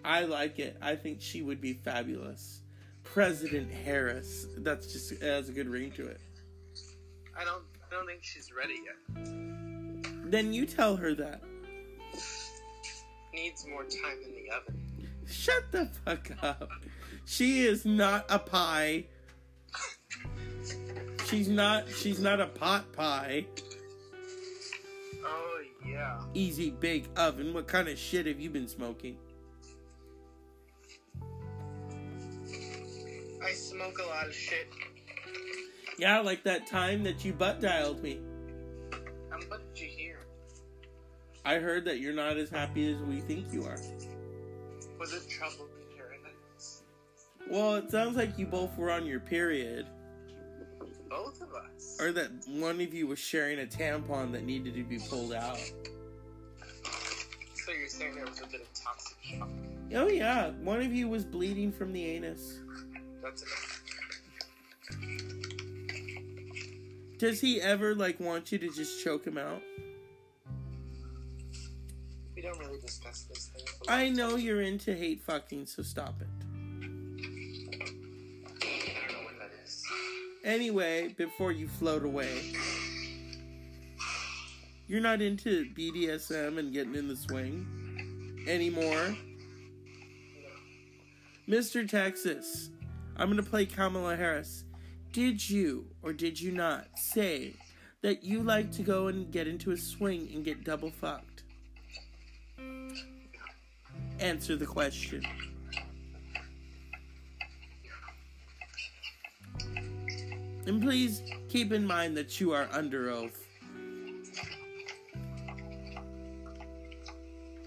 I 0.07 0.21
like 0.21 0.57
it. 0.57 0.77
I 0.81 0.95
think 0.95 1.19
she 1.19 1.41
would 1.41 1.59
be 1.59 1.73
fabulous. 1.73 2.61
President 3.03 3.69
Harris. 3.69 4.47
That's 4.59 4.93
just 4.93 5.11
it 5.11 5.21
has 5.21 5.49
a 5.49 5.51
good 5.51 5.67
ring 5.67 5.91
to 5.91 6.07
it. 6.07 6.21
I 7.37 7.43
don't. 7.43 7.61
I 7.85 7.93
don't 7.93 8.07
think 8.07 8.23
she's 8.23 8.49
ready 8.53 8.75
yet. 8.85 10.31
Then 10.31 10.53
you 10.53 10.65
tell 10.65 10.95
her 10.95 11.13
that. 11.15 11.41
Needs 13.33 13.65
more 13.67 13.83
time 13.83 14.19
in 14.25 14.31
the 14.33 14.49
oven. 14.55 14.81
Shut 15.27 15.71
the 15.73 15.87
fuck 16.05 16.31
up. 16.41 16.69
She 17.25 17.65
is 17.65 17.85
not 17.85 18.25
a 18.29 18.39
pie. 18.39 19.07
She's 21.25 21.49
not 21.49 21.89
she's 21.89 22.21
not 22.21 22.39
a 22.39 22.47
pot 22.47 22.93
pie. 22.93 23.45
Oh 25.25 25.61
yeah. 25.85 26.21
easy 26.33 26.69
bake 26.69 27.09
oven. 27.17 27.53
What 27.53 27.67
kind 27.67 27.89
of 27.89 27.99
shit 27.99 28.25
have 28.25 28.39
you 28.39 28.49
been 28.49 28.69
smoking? 28.69 29.17
I 33.47 33.53
smoke 33.53 33.99
a 33.99 34.07
lot 34.07 34.27
of 34.27 34.35
shit. 34.35 34.67
Yeah, 35.97 36.19
like 36.19 36.43
that 36.43 36.67
time 36.67 37.01
that 37.03 37.23
you 37.23 37.31
butt 37.31 37.61
dialed 37.61 38.03
me. 38.03 38.19
Um, 39.31 39.41
what 39.47 39.73
did 39.73 39.83
you 39.83 39.87
hear? 39.87 40.19
I 41.45 41.55
heard 41.55 41.85
that 41.85 41.99
you're 41.99 42.13
not 42.13 42.35
as 42.35 42.49
happy 42.49 42.91
as 42.91 42.99
we 43.03 43.21
think 43.21 43.53
you 43.53 43.63
are. 43.63 43.79
Was 44.99 45.13
it 45.13 45.29
trouble 45.29 45.69
hearing 45.95 46.19
it? 46.25 47.49
Well, 47.49 47.75
it 47.75 47.89
sounds 47.89 48.17
like 48.17 48.37
you 48.37 48.45
both 48.45 48.77
were 48.77 48.91
on 48.91 49.05
your 49.05 49.21
period. 49.21 49.87
Both 51.09 51.41
of 51.41 51.53
us. 51.53 51.97
Or 52.01 52.11
that 52.11 52.31
one 52.49 52.81
of 52.81 52.93
you 52.93 53.07
was 53.07 53.17
sharing 53.17 53.59
a 53.59 53.65
tampon 53.65 54.33
that 54.33 54.43
needed 54.43 54.75
to 54.75 54.83
be 54.83 54.99
pulled 54.99 55.31
out. 55.31 55.57
So 57.53 57.71
you're 57.71 57.87
saying 57.87 58.15
there 58.15 58.25
was 58.25 58.41
a 58.41 58.47
bit 58.47 58.61
of 58.61 58.67
toxic 58.73 59.17
shock? 59.21 59.49
Oh, 59.95 60.09
yeah. 60.09 60.49
One 60.61 60.81
of 60.81 60.93
you 60.93 61.07
was 61.07 61.23
bleeding 61.23 61.71
from 61.71 61.93
the 61.93 62.05
anus. 62.05 62.59
That's. 63.27 63.43
Does 67.17 67.41
he 67.41 67.59
ever, 67.59 67.95
like, 67.95 68.19
want 68.19 68.51
you 68.51 68.59
to 68.59 68.69
just 68.69 69.03
choke 69.03 69.25
him 69.25 69.37
out? 69.37 69.61
We 72.35 72.41
don't 72.41 72.57
really 72.59 72.79
discuss 72.79 73.23
this 73.23 73.47
thing. 73.47 73.65
I 73.89 74.09
know 74.09 74.35
you're 74.35 74.61
into 74.61 74.93
hate 74.93 75.21
fucking, 75.21 75.65
so 75.65 75.81
stop 75.83 76.21
it. 76.21 76.27
I 76.39 76.85
don't 79.07 79.11
know 79.11 79.25
when 79.25 79.39
that 79.39 79.51
is. 79.65 79.83
Anyway, 80.43 81.15
before 81.17 81.51
you 81.51 81.67
float 81.67 82.05
away, 82.05 82.53
you're 84.87 85.01
not 85.01 85.21
into 85.21 85.65
BDSM 85.73 86.59
and 86.59 86.71
getting 86.71 86.95
in 86.95 87.07
the 87.07 87.15
swing 87.15 88.45
anymore. 88.47 89.17
Mr. 91.49 91.89
Texas, 91.89 92.69
I'm 93.19 93.27
going 93.27 93.43
to 93.43 93.49
play 93.49 93.65
Kamala 93.65 94.15
Harris. 94.15 94.63
Did 95.11 95.49
you 95.49 95.87
or 96.03 96.13
did 96.13 96.39
you 96.39 96.51
not 96.51 96.85
say 96.95 97.55
that 98.03 98.23
you 98.23 98.43
like 98.43 98.71
to 98.73 98.83
go 98.83 99.07
and 99.07 99.31
get 99.31 99.47
into 99.47 99.71
a 99.71 99.77
swing 99.77 100.29
and 100.33 100.45
get 100.45 100.63
double 100.63 100.91
fucked? 100.91 101.43
Answer 104.19 104.55
the 104.55 104.67
question. 104.67 105.25
And 110.67 110.81
please 110.81 111.23
keep 111.49 111.71
in 111.71 111.87
mind 111.87 112.15
that 112.17 112.39
you 112.39 112.51
are 112.51 112.67
under 112.71 113.09
oath. 113.09 113.47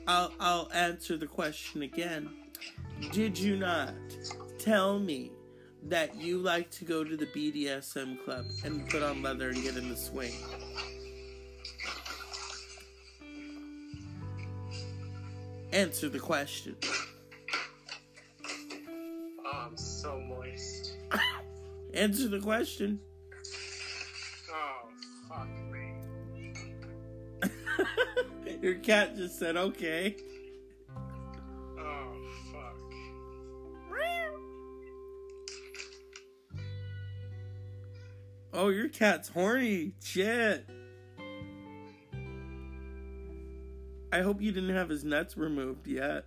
I'll, 0.06 0.32
I'll 0.38 0.70
answer 0.72 1.16
the 1.16 1.26
question 1.26 1.82
again. 1.82 2.28
Did 3.12 3.38
you 3.38 3.56
not 3.56 3.94
tell 4.58 4.98
me 4.98 5.32
that 5.84 6.14
you 6.16 6.38
like 6.38 6.70
to 6.70 6.84
go 6.84 7.02
to 7.04 7.16
the 7.16 7.26
BDSM 7.26 8.22
club 8.24 8.44
and 8.64 8.88
put 8.88 9.02
on 9.02 9.22
leather 9.22 9.48
and 9.50 9.62
get 9.62 9.76
in 9.76 9.88
the 9.88 9.96
swing? 9.96 10.32
Answer 15.72 16.08
the 16.08 16.18
question. 16.18 16.76
Oh, 19.44 19.66
I'm 19.66 19.76
so 19.76 20.18
moist. 20.20 20.96
Answer 21.94 22.28
the 22.28 22.40
question. 22.40 23.00
Oh, 24.52 24.88
fuck 25.28 25.48
me. 25.70 25.92
Your 28.62 28.74
cat 28.74 29.16
just 29.16 29.38
said 29.38 29.56
okay. 29.56 30.16
Oh, 38.62 38.68
your 38.68 38.90
cat's 38.90 39.30
horny. 39.30 39.92
Shit. 40.04 40.68
I 44.12 44.20
hope 44.20 44.42
you 44.42 44.52
didn't 44.52 44.76
have 44.76 44.90
his 44.90 45.02
nuts 45.02 45.38
removed 45.38 45.86
yet. 45.86 46.26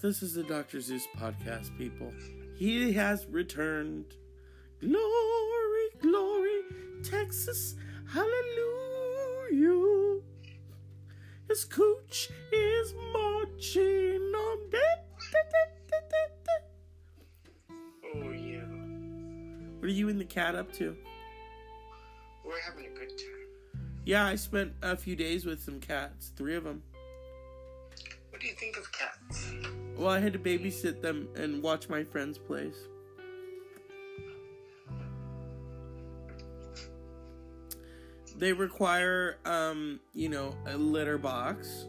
This 0.00 0.22
is 0.22 0.32
the 0.32 0.44
Dr. 0.44 0.80
Zeus 0.80 1.06
podcast, 1.14 1.76
people. 1.76 2.10
He 2.56 2.94
has 2.94 3.26
returned. 3.26 4.06
Glory, 4.80 5.88
glory, 6.00 6.62
Texas, 7.04 7.74
hallelujah. 8.10 8.32
His 11.48 11.66
cooch 11.66 12.30
is 12.50 12.94
marching 13.12 14.21
you 19.92 20.08
and 20.08 20.20
the 20.20 20.24
cat 20.24 20.54
up 20.54 20.72
to? 20.74 20.96
We're 22.44 22.60
having 22.60 22.86
a 22.86 22.98
good 22.98 23.08
time. 23.08 23.80
Yeah, 24.04 24.26
I 24.26 24.34
spent 24.34 24.72
a 24.82 24.96
few 24.96 25.14
days 25.14 25.44
with 25.44 25.62
some 25.62 25.78
cats, 25.78 26.32
three 26.36 26.56
of 26.56 26.64
them. 26.64 26.82
What 28.30 28.40
do 28.40 28.46
you 28.46 28.54
think 28.54 28.76
of 28.76 28.90
cats? 28.90 29.52
Well, 29.96 30.10
I 30.10 30.18
had 30.18 30.32
to 30.32 30.38
babysit 30.38 31.00
them 31.00 31.28
and 31.36 31.62
watch 31.62 31.88
my 31.88 32.02
friend's 32.02 32.38
place. 32.38 32.76
They 38.36 38.52
require, 38.52 39.38
um, 39.44 40.00
you 40.14 40.28
know, 40.28 40.56
a 40.66 40.76
litter 40.76 41.18
box. 41.18 41.86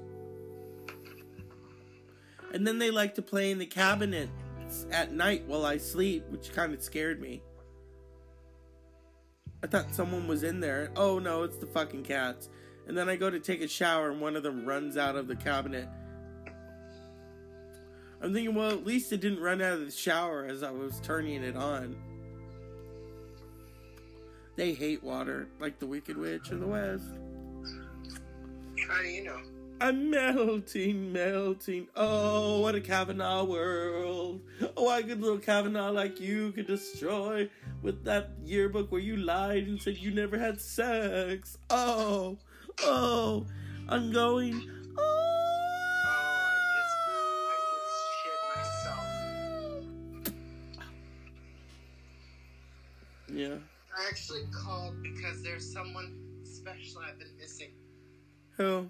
And 2.54 2.68
then 2.68 2.78
they 2.78 2.92
like 2.92 3.16
to 3.16 3.24
play 3.24 3.50
in 3.50 3.58
the 3.58 3.66
cabinets 3.66 4.86
at 4.92 5.12
night 5.12 5.46
while 5.48 5.66
I 5.66 5.78
sleep, 5.78 6.26
which 6.30 6.54
kind 6.54 6.74
of 6.74 6.84
scared 6.84 7.20
me. 7.20 7.42
I 9.64 9.68
thought 9.68 9.96
someone 9.96 10.28
was 10.28 10.44
in 10.44 10.60
there. 10.60 10.92
Oh 10.98 11.20
no, 11.20 11.44
it's 11.44 11.58
the 11.58 11.66
fucking 11.66 12.04
cats. 12.04 12.50
And 12.86 12.98
then 12.98 13.08
I 13.08 13.16
go 13.16 13.30
to 13.30 13.40
take 13.40 13.62
a 13.62 13.68
shower 13.68 14.12
and 14.12 14.20
one 14.20 14.36
of 14.36 14.44
them 14.44 14.66
runs 14.66 14.98
out 14.98 15.16
of 15.16 15.28
the 15.28 15.38
cabinet. 15.38 15.88
I'm 18.22 18.34
thinking, 18.34 18.56
well, 18.56 18.72
at 18.72 18.86
least 18.86 19.14
it 19.14 19.22
didn't 19.22 19.42
run 19.42 19.62
out 19.62 19.74
of 19.74 19.86
the 19.86 19.92
shower 19.92 20.46
as 20.46 20.64
I 20.64 20.72
was 20.72 21.00
turning 21.00 21.44
it 21.44 21.56
on. 21.56 21.96
They 24.58 24.74
hate 24.74 25.02
water, 25.02 25.48
like 25.60 25.80
the 25.80 25.88
Wicked 25.88 26.18
Witch 26.18 26.52
of 26.52 26.60
the 26.60 26.68
West. 26.68 27.06
How 28.88 29.02
do 29.02 29.08
you 29.08 29.24
know? 29.24 29.40
I'm 29.82 30.10
melting, 30.10 31.12
melting. 31.12 31.88
Oh, 31.96 32.60
what 32.60 32.76
a 32.76 32.82
Kavanaugh 32.82 33.44
world. 33.44 34.42
Oh, 34.78 34.94
a 34.94 35.02
good 35.04 35.22
little 35.22 35.40
Kavanaugh 35.40 35.92
like 35.92 36.20
you 36.20 36.52
could 36.52 36.68
destroy 36.68 37.50
with 37.84 38.04
that 38.06 38.32
yearbook 38.44 38.92
where 38.92 39.02
you 39.02 39.18
lied 39.18 39.68
and 39.68 39.80
said 39.80 39.98
you 39.98 40.10
never 40.12 40.40
had 40.40 40.60
sex. 40.60 41.58
Oh, 41.70 42.40
oh, 42.82 43.46
I'm 43.90 44.12
going. 44.12 44.70
Oh, 44.98 45.04
I 46.08 46.56
just, 46.78 46.98
I 47.50 47.56
just 47.74 47.94
shit 48.24 48.40
myself. 48.56 49.06
Yeah. 53.32 53.58
I 53.96 54.08
actually 54.10 54.46
called 54.52 54.96
because 55.04 55.44
there's 55.44 55.72
someone 55.72 56.18
special 56.44 57.02
I've 57.08 57.20
been 57.20 57.36
missing. 57.38 57.72
Who? 58.58 58.90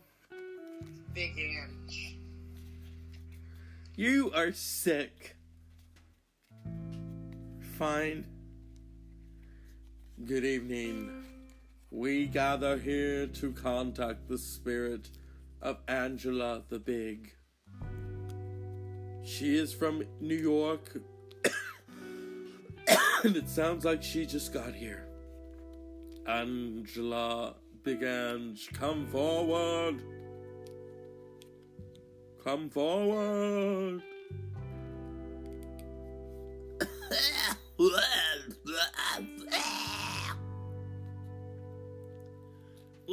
Big 1.14 1.38
Ange. 1.38 2.18
You 3.96 4.32
are 4.34 4.52
sick. 4.52 5.36
Fine. 7.78 8.26
Good 10.22 10.46
evening. 10.46 11.26
We 11.90 12.28
gather 12.28 12.78
here 12.78 13.28
to 13.28 13.52
contact 13.52 14.30
the 14.30 14.38
spirit 14.38 15.10
of 15.62 15.80
Angela 15.88 16.62
the 16.70 16.80
Big. 16.80 17.34
She 19.24 19.58
is 19.58 19.74
from 19.74 20.06
New 20.22 20.38
York, 20.38 20.98
and 23.24 23.36
it 23.36 23.50
sounds 23.50 23.84
like 23.84 24.02
she 24.02 24.26
just 24.26 24.54
got 24.54 24.74
here. 24.74 25.08
Angela 26.26 27.56
Big 27.84 28.04
Ange, 28.04 28.70
come 28.72 29.08
forward. 29.08 30.02
Come 32.42 32.70
forward. 32.70 34.04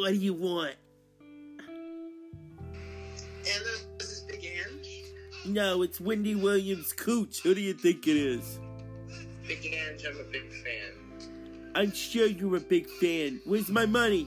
What 0.01 0.13
do 0.13 0.17
you 0.17 0.33
want? 0.33 0.77
And 1.19 1.61
this 3.99 4.11
is 4.11 4.21
Big 4.21 4.43
Ange. 4.43 5.05
No, 5.45 5.83
it's 5.83 6.01
Wendy 6.01 6.35
Williams 6.35 6.95
Cooch. 6.95 7.43
Who 7.43 7.55
do 7.55 7.61
you 7.61 7.75
think 7.75 8.09
it 8.09 8.17
is? 8.17 8.59
Big 9.47 9.67
Ange, 9.67 10.07
I'm 10.09 10.19
a 10.19 10.23
big 10.23 10.51
fan. 10.51 10.95
I'm 11.75 11.93
sure 11.93 12.27
you're 12.27 12.57
a 12.57 12.61
big 12.61 12.89
fan. 12.89 13.43
Where's 13.45 13.69
my 13.69 13.85
money? 13.85 14.27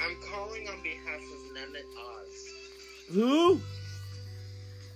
I'm 0.00 0.16
calling 0.30 0.68
on 0.68 0.80
behalf 0.80 1.20
of 1.20 1.52
Mehmet 1.52 1.84
Oz. 1.98 2.50
Who? 3.14 3.60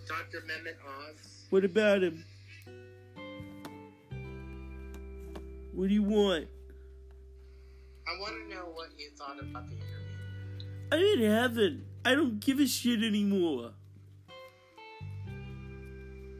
Dr. 0.06 0.44
Mehmet 0.46 0.76
Oz. 0.86 1.46
What 1.50 1.64
about 1.64 2.04
him? 2.04 2.24
What 5.74 5.88
do 5.88 5.94
you 5.94 6.04
want? 6.04 6.46
I 8.09 8.18
want 8.20 8.34
to 8.34 8.54
know 8.54 8.64
what 8.72 8.88
you 8.96 9.11
thought 9.16 9.38
about 9.38 9.66
the 9.68 9.74
interview. 9.74 10.68
I'm 10.90 11.00
in 11.00 11.30
heaven. 11.30 11.84
I 12.04 12.14
don't 12.14 12.40
give 12.40 12.59
a 12.59 12.66
shit 12.66 13.02
anymore. 13.02 13.72
I 14.28 14.32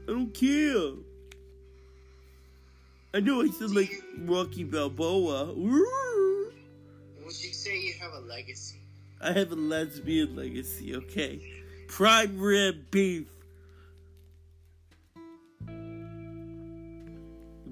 don't 0.07 0.33
care. 0.33 0.93
I 3.13 3.21
know 3.21 3.43
I 3.43 3.49
sound 3.49 3.75
like 3.75 3.91
Rocky 4.21 4.65
Balboa. 4.65 5.53
Would 5.53 6.63
you 7.25 7.53
say 7.53 7.79
you 7.79 7.95
have 8.01 8.15
a 8.15 8.21
legacy? 8.21 8.79
I 9.21 9.33
have 9.33 9.53
a 9.53 9.57
lesbian 9.57 10.37
legacy, 10.37 10.97
okay? 10.97 11.43
Prime 11.89 12.39
rib 12.39 12.91
beef. 12.91 13.27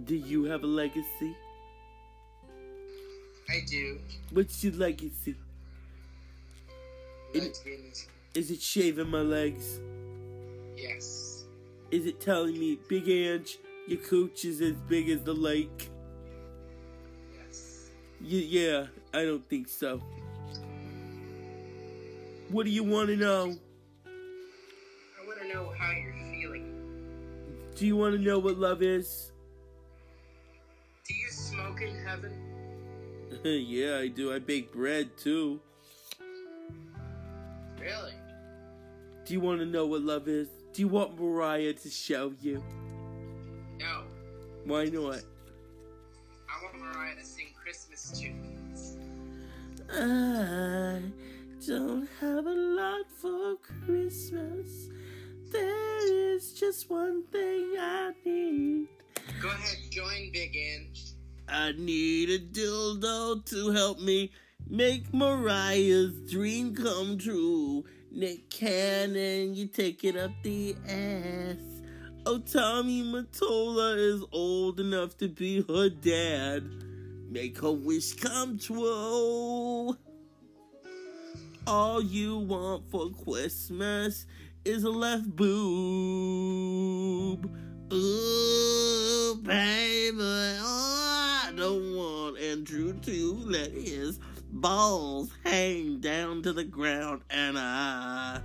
Do 0.04 0.14
you 0.14 0.44
have 0.44 0.64
a 0.64 0.66
legacy? 0.66 1.34
I 3.48 3.64
do. 3.68 3.98
What's 4.32 4.62
your 4.64 4.74
legacy? 4.74 5.36
It-. 7.32 7.62
Is 8.34 8.50
it 8.50 8.60
shaving 8.60 9.08
my 9.08 9.20
legs? 9.20 9.80
Yes. 10.76 11.44
Is 11.90 12.06
it 12.06 12.20
telling 12.20 12.58
me, 12.58 12.78
Big 12.88 13.08
Ange, 13.08 13.58
your 13.86 13.98
cooch 14.00 14.44
is 14.44 14.60
as 14.60 14.74
big 14.88 15.08
as 15.08 15.22
the 15.22 15.32
lake? 15.32 15.88
Yes. 17.38 17.90
Y- 18.20 18.46
yeah, 18.48 18.86
I 19.14 19.24
don't 19.24 19.48
think 19.48 19.68
so. 19.68 20.02
What 22.50 22.64
do 22.66 22.70
you 22.70 22.84
want 22.84 23.08
to 23.08 23.16
know? 23.16 23.56
I 24.06 25.26
want 25.26 25.40
to 25.40 25.48
know 25.52 25.72
how 25.78 25.92
you're 25.92 26.14
feeling. 26.32 26.72
Do 27.76 27.86
you 27.86 27.96
want 27.96 28.14
to 28.16 28.20
know 28.20 28.38
what 28.38 28.58
love 28.58 28.82
is? 28.82 29.32
Do 31.06 31.14
you 31.14 31.28
smoke 31.30 31.80
in 31.82 31.94
heaven? 32.04 32.32
yeah, 33.44 33.98
I 33.98 34.08
do. 34.08 34.32
I 34.32 34.38
bake 34.38 34.72
bread 34.72 35.16
too. 35.16 35.60
Really? 37.80 38.12
Do 39.24 39.34
you 39.34 39.40
want 39.40 39.60
to 39.60 39.66
know 39.66 39.86
what 39.86 40.02
love 40.02 40.28
is? 40.28 40.48
Do 40.72 40.82
you 40.82 40.88
want 40.88 41.20
Mariah 41.20 41.72
to 41.72 41.88
show 41.88 42.32
you? 42.40 42.62
No. 43.78 44.02
Why 44.64 44.84
not? 44.84 45.20
I 46.48 46.62
want 46.62 46.78
Mariah 46.78 47.16
to 47.16 47.24
sing 47.24 47.48
Christmas 47.60 48.18
tunes. 48.18 48.96
I 49.92 51.00
don't 51.66 52.08
have 52.20 52.46
a 52.46 52.50
lot 52.50 53.06
for 53.20 53.56
Christmas. 53.84 54.88
There 55.50 56.34
is 56.34 56.52
just 56.52 56.90
one 56.90 57.22
thing 57.32 57.74
I 57.78 58.12
need. 58.24 58.88
Go 59.40 59.48
ahead, 59.48 59.78
join 59.90 60.30
Big 60.32 60.56
Ange. 60.56 61.05
I 61.48 61.72
need 61.78 62.30
a 62.30 62.38
dildo 62.40 63.44
to 63.46 63.70
help 63.70 64.00
me 64.00 64.32
make 64.68 65.14
Mariah's 65.14 66.20
dream 66.30 66.74
come 66.74 67.18
true. 67.18 67.84
Nick 68.10 68.50
Cannon, 68.50 69.54
you 69.54 69.66
take 69.66 70.02
it 70.02 70.16
up 70.16 70.32
the 70.42 70.74
ass. 70.88 71.56
Oh, 72.24 72.38
Tommy 72.38 73.04
Mottola 73.04 73.96
is 73.96 74.24
old 74.32 74.80
enough 74.80 75.16
to 75.18 75.28
be 75.28 75.64
her 75.68 75.88
dad. 75.88 76.64
Make 77.30 77.60
her 77.60 77.70
wish 77.70 78.14
come 78.14 78.58
true. 78.58 79.96
All 81.68 82.02
you 82.02 82.38
want 82.38 82.90
for 82.90 83.10
Christmas 83.10 84.26
is 84.64 84.82
a 84.82 84.90
left 84.90 85.36
boob. 85.36 85.56
Ooh, 87.92 89.40
baby, 89.44 90.18
oh, 90.18 91.42
I 91.46 91.52
don't 91.56 91.94
want 91.94 92.36
Andrew 92.36 92.92
to 92.94 93.42
let 93.44 93.70
his 93.70 94.18
balls 94.50 95.30
hang 95.44 96.00
down 96.00 96.42
to 96.42 96.52
the 96.52 96.64
ground, 96.64 97.22
and 97.30 97.56
I. 97.56 98.40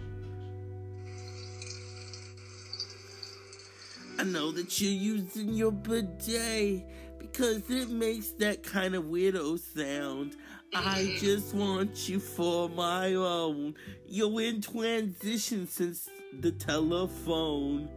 I 4.19 4.23
know 4.23 4.51
that 4.51 4.79
you're 4.79 4.91
using 4.91 5.55
your 5.55 5.71
bidet 5.71 6.85
because 7.17 7.67
it 7.71 7.89
makes 7.89 8.33
that 8.33 8.61
kind 8.61 8.93
of 8.93 9.05
weirdo 9.05 9.57
sound. 9.57 10.35
I 10.75 11.17
just 11.19 11.55
want 11.55 12.07
you 12.07 12.19
for 12.19 12.69
my 12.69 13.15
own. 13.15 13.73
You're 14.05 14.39
in 14.41 14.61
transition 14.61 15.67
since 15.67 16.07
the 16.39 16.51
telephone. 16.51 17.89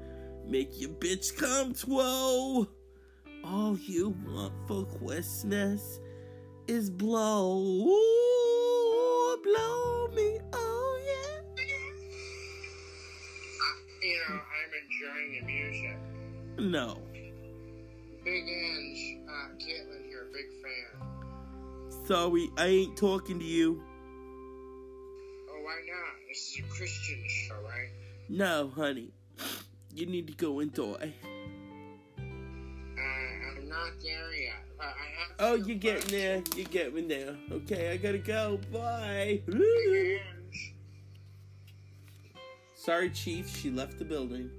Make 0.46 0.78
your 0.80 0.90
bitch 0.90 1.36
come 1.36 1.72
twirl. 1.74 2.68
All 3.44 3.78
you 3.78 4.14
want 4.26 4.52
for 4.66 4.84
Christmas 4.98 6.00
is 6.68 6.90
blow. 6.90 7.60
Ooh, 7.62 9.38
blow 9.42 10.08
me, 10.14 10.38
oh 10.52 11.00
yeah. 11.06 11.40
You 14.02 14.16
know, 14.28 14.34
I'm 14.34 14.70
enjoying 14.82 15.30
the 15.40 15.46
music. 15.46 15.96
No. 16.58 16.98
Big 18.22 18.44
Ange, 18.44 19.18
uh, 19.28 19.48
Caitlin 19.56 20.04
here, 20.08 20.26
big 20.32 20.48
fan. 20.62 22.06
Sorry, 22.06 22.50
I 22.56 22.66
ain't 22.66 22.96
talking 22.96 23.38
to 23.38 23.44
you. 23.44 23.82
Oh, 25.50 25.62
why 25.62 25.80
not? 25.86 26.14
This 26.28 26.38
is 26.38 26.58
a 26.64 26.68
Christian 26.68 27.22
show, 27.26 27.56
right? 27.64 27.90
No, 28.28 28.70
honey. 28.74 29.12
You 29.94 30.06
need 30.06 30.26
to 30.26 30.32
go 30.34 30.58
and 30.60 30.72
die. 30.72 31.14
Uh, 32.18 32.22
I'm 32.22 33.68
not 33.68 33.92
there 34.02 34.34
yet, 34.34 34.64
but 34.76 34.86
I 34.86 34.88
have. 34.88 35.30
Oh, 35.38 35.54
you're 35.54 35.76
getting 35.78 36.10
there. 36.10 36.42
You're 36.56 36.66
getting 36.66 37.06
there. 37.08 37.36
Okay, 37.52 37.92
I 37.92 37.96
gotta 37.96 38.18
go. 38.18 38.58
Bye. 38.72 39.40
Sorry, 42.74 43.10
Chief. 43.10 43.48
She 43.56 43.70
left 43.70 43.98
the 43.98 44.04
building. 44.04 44.50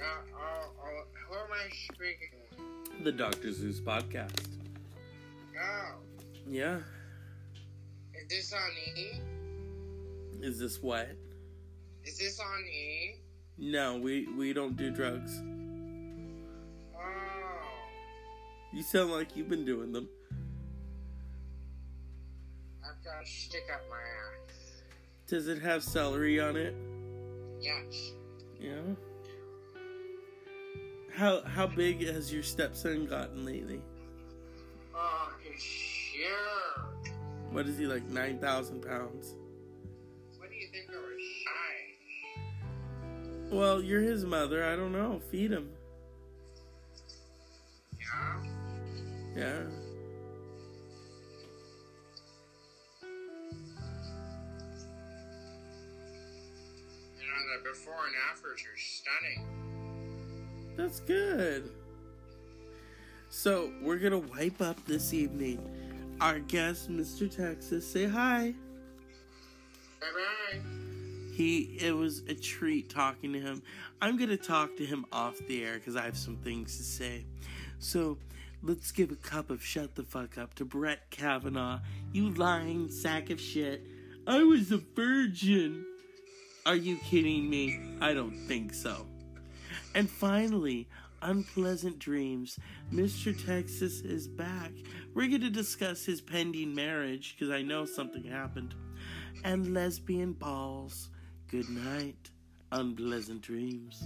Uh, 0.00 0.04
oh, 0.36 0.70
oh, 0.80 1.02
who 1.28 1.34
am 1.34 1.46
I 1.52 1.70
speaking 1.94 2.30
with? 2.96 3.04
The 3.04 3.12
Dr. 3.12 3.52
Zeus 3.52 3.80
podcast. 3.80 4.48
Oh, 5.60 5.94
Yeah. 6.48 6.78
is 8.14 8.28
this 8.28 8.52
on 8.52 8.70
E? 8.96 9.20
Is 10.40 10.58
this 10.58 10.82
what? 10.82 11.08
Is 12.04 12.18
this 12.18 12.38
on 12.40 12.64
E? 12.66 13.20
No, 13.58 13.96
we 13.98 14.26
we 14.36 14.52
don't 14.52 14.76
do 14.76 14.90
drugs. 14.90 15.42
Oh, 16.94 17.00
You 18.72 18.82
sound 18.82 19.10
like 19.10 19.36
you've 19.36 19.48
been 19.48 19.64
doing 19.64 19.92
them. 19.92 20.08
I've 22.84 23.04
got 23.04 23.22
a 23.22 23.26
stick 23.26 23.64
up 23.72 23.82
my 23.90 23.96
ass. 23.96 24.82
Does 25.26 25.48
it 25.48 25.60
have 25.60 25.82
celery 25.82 26.40
on 26.40 26.56
it? 26.56 26.74
Yes. 27.60 28.12
Yeah. 28.60 28.74
How 31.14 31.42
how 31.42 31.66
big 31.66 32.06
has 32.06 32.32
your 32.32 32.44
stepson 32.44 33.06
gotten 33.06 33.44
lately? 33.44 33.80
Oh, 34.94 35.32
he's 35.42 35.62
huge. 35.62 37.12
What 37.50 37.66
is 37.66 37.76
he 37.76 37.86
like? 37.86 38.04
Nine 38.08 38.38
thousand 38.38 38.82
pounds. 38.82 39.34
What 40.38 40.48
do 40.50 40.54
you 40.56 40.68
think 40.68 40.88
of 40.90 40.94
his 40.94 40.94
size? 40.94 41.07
Well, 43.50 43.82
you're 43.82 44.02
his 44.02 44.24
mother. 44.24 44.64
I 44.64 44.76
don't 44.76 44.92
know. 44.92 45.20
Feed 45.30 45.50
him. 45.52 45.70
Yeah? 47.98 48.42
Yeah. 49.36 49.60
You 57.16 57.24
know, 57.24 57.56
the 57.56 57.68
before 57.70 57.94
and 58.06 58.14
afters 58.30 58.60
are 58.60 58.78
stunning. 58.78 59.46
That's 60.76 61.00
good. 61.00 61.70
So 63.30 63.72
we're 63.82 63.98
gonna 63.98 64.18
wipe 64.18 64.60
up 64.60 64.84
this 64.86 65.14
evening. 65.14 65.60
Our 66.20 66.40
guest, 66.40 66.90
Mr. 66.90 67.30
Texas, 67.30 67.86
say 67.86 68.06
hi. 68.06 68.54
Bye 70.00 70.06
bye. 70.14 70.77
He 71.38 71.78
it 71.80 71.92
was 71.92 72.24
a 72.26 72.34
treat 72.34 72.90
talking 72.90 73.32
to 73.32 73.38
him. 73.38 73.62
I'm 74.02 74.16
gonna 74.16 74.36
talk 74.36 74.76
to 74.78 74.84
him 74.84 75.06
off 75.12 75.38
the 75.46 75.62
air 75.62 75.74
because 75.74 75.94
I 75.94 76.02
have 76.02 76.18
some 76.18 76.36
things 76.38 76.76
to 76.78 76.82
say. 76.82 77.26
So 77.78 78.18
let's 78.60 78.90
give 78.90 79.12
a 79.12 79.14
cup 79.14 79.48
of 79.48 79.64
shut 79.64 79.94
the 79.94 80.02
fuck 80.02 80.36
up 80.36 80.54
to 80.54 80.64
Brett 80.64 81.10
Kavanaugh. 81.10 81.78
You 82.12 82.30
lying 82.30 82.90
sack 82.90 83.30
of 83.30 83.40
shit. 83.40 83.86
I 84.26 84.42
was 84.42 84.72
a 84.72 84.78
virgin. 84.96 85.86
Are 86.66 86.74
you 86.74 86.96
kidding 86.96 87.48
me? 87.48 87.78
I 88.00 88.14
don't 88.14 88.36
think 88.48 88.74
so. 88.74 89.06
And 89.94 90.10
finally, 90.10 90.88
Unpleasant 91.22 92.00
Dreams. 92.00 92.58
Mr. 92.92 93.32
Texas 93.46 94.00
is 94.00 94.26
back. 94.26 94.72
We're 95.14 95.28
going 95.28 95.42
to 95.42 95.50
discuss 95.50 96.04
his 96.04 96.20
pending 96.20 96.74
marriage 96.74 97.36
because 97.38 97.54
I 97.54 97.62
know 97.62 97.84
something 97.84 98.24
happened, 98.24 98.74
and 99.44 99.72
lesbian 99.72 100.32
balls. 100.32 101.10
Good 101.50 101.70
night, 101.70 102.30
unpleasant 102.72 103.40
dreams. 103.40 104.02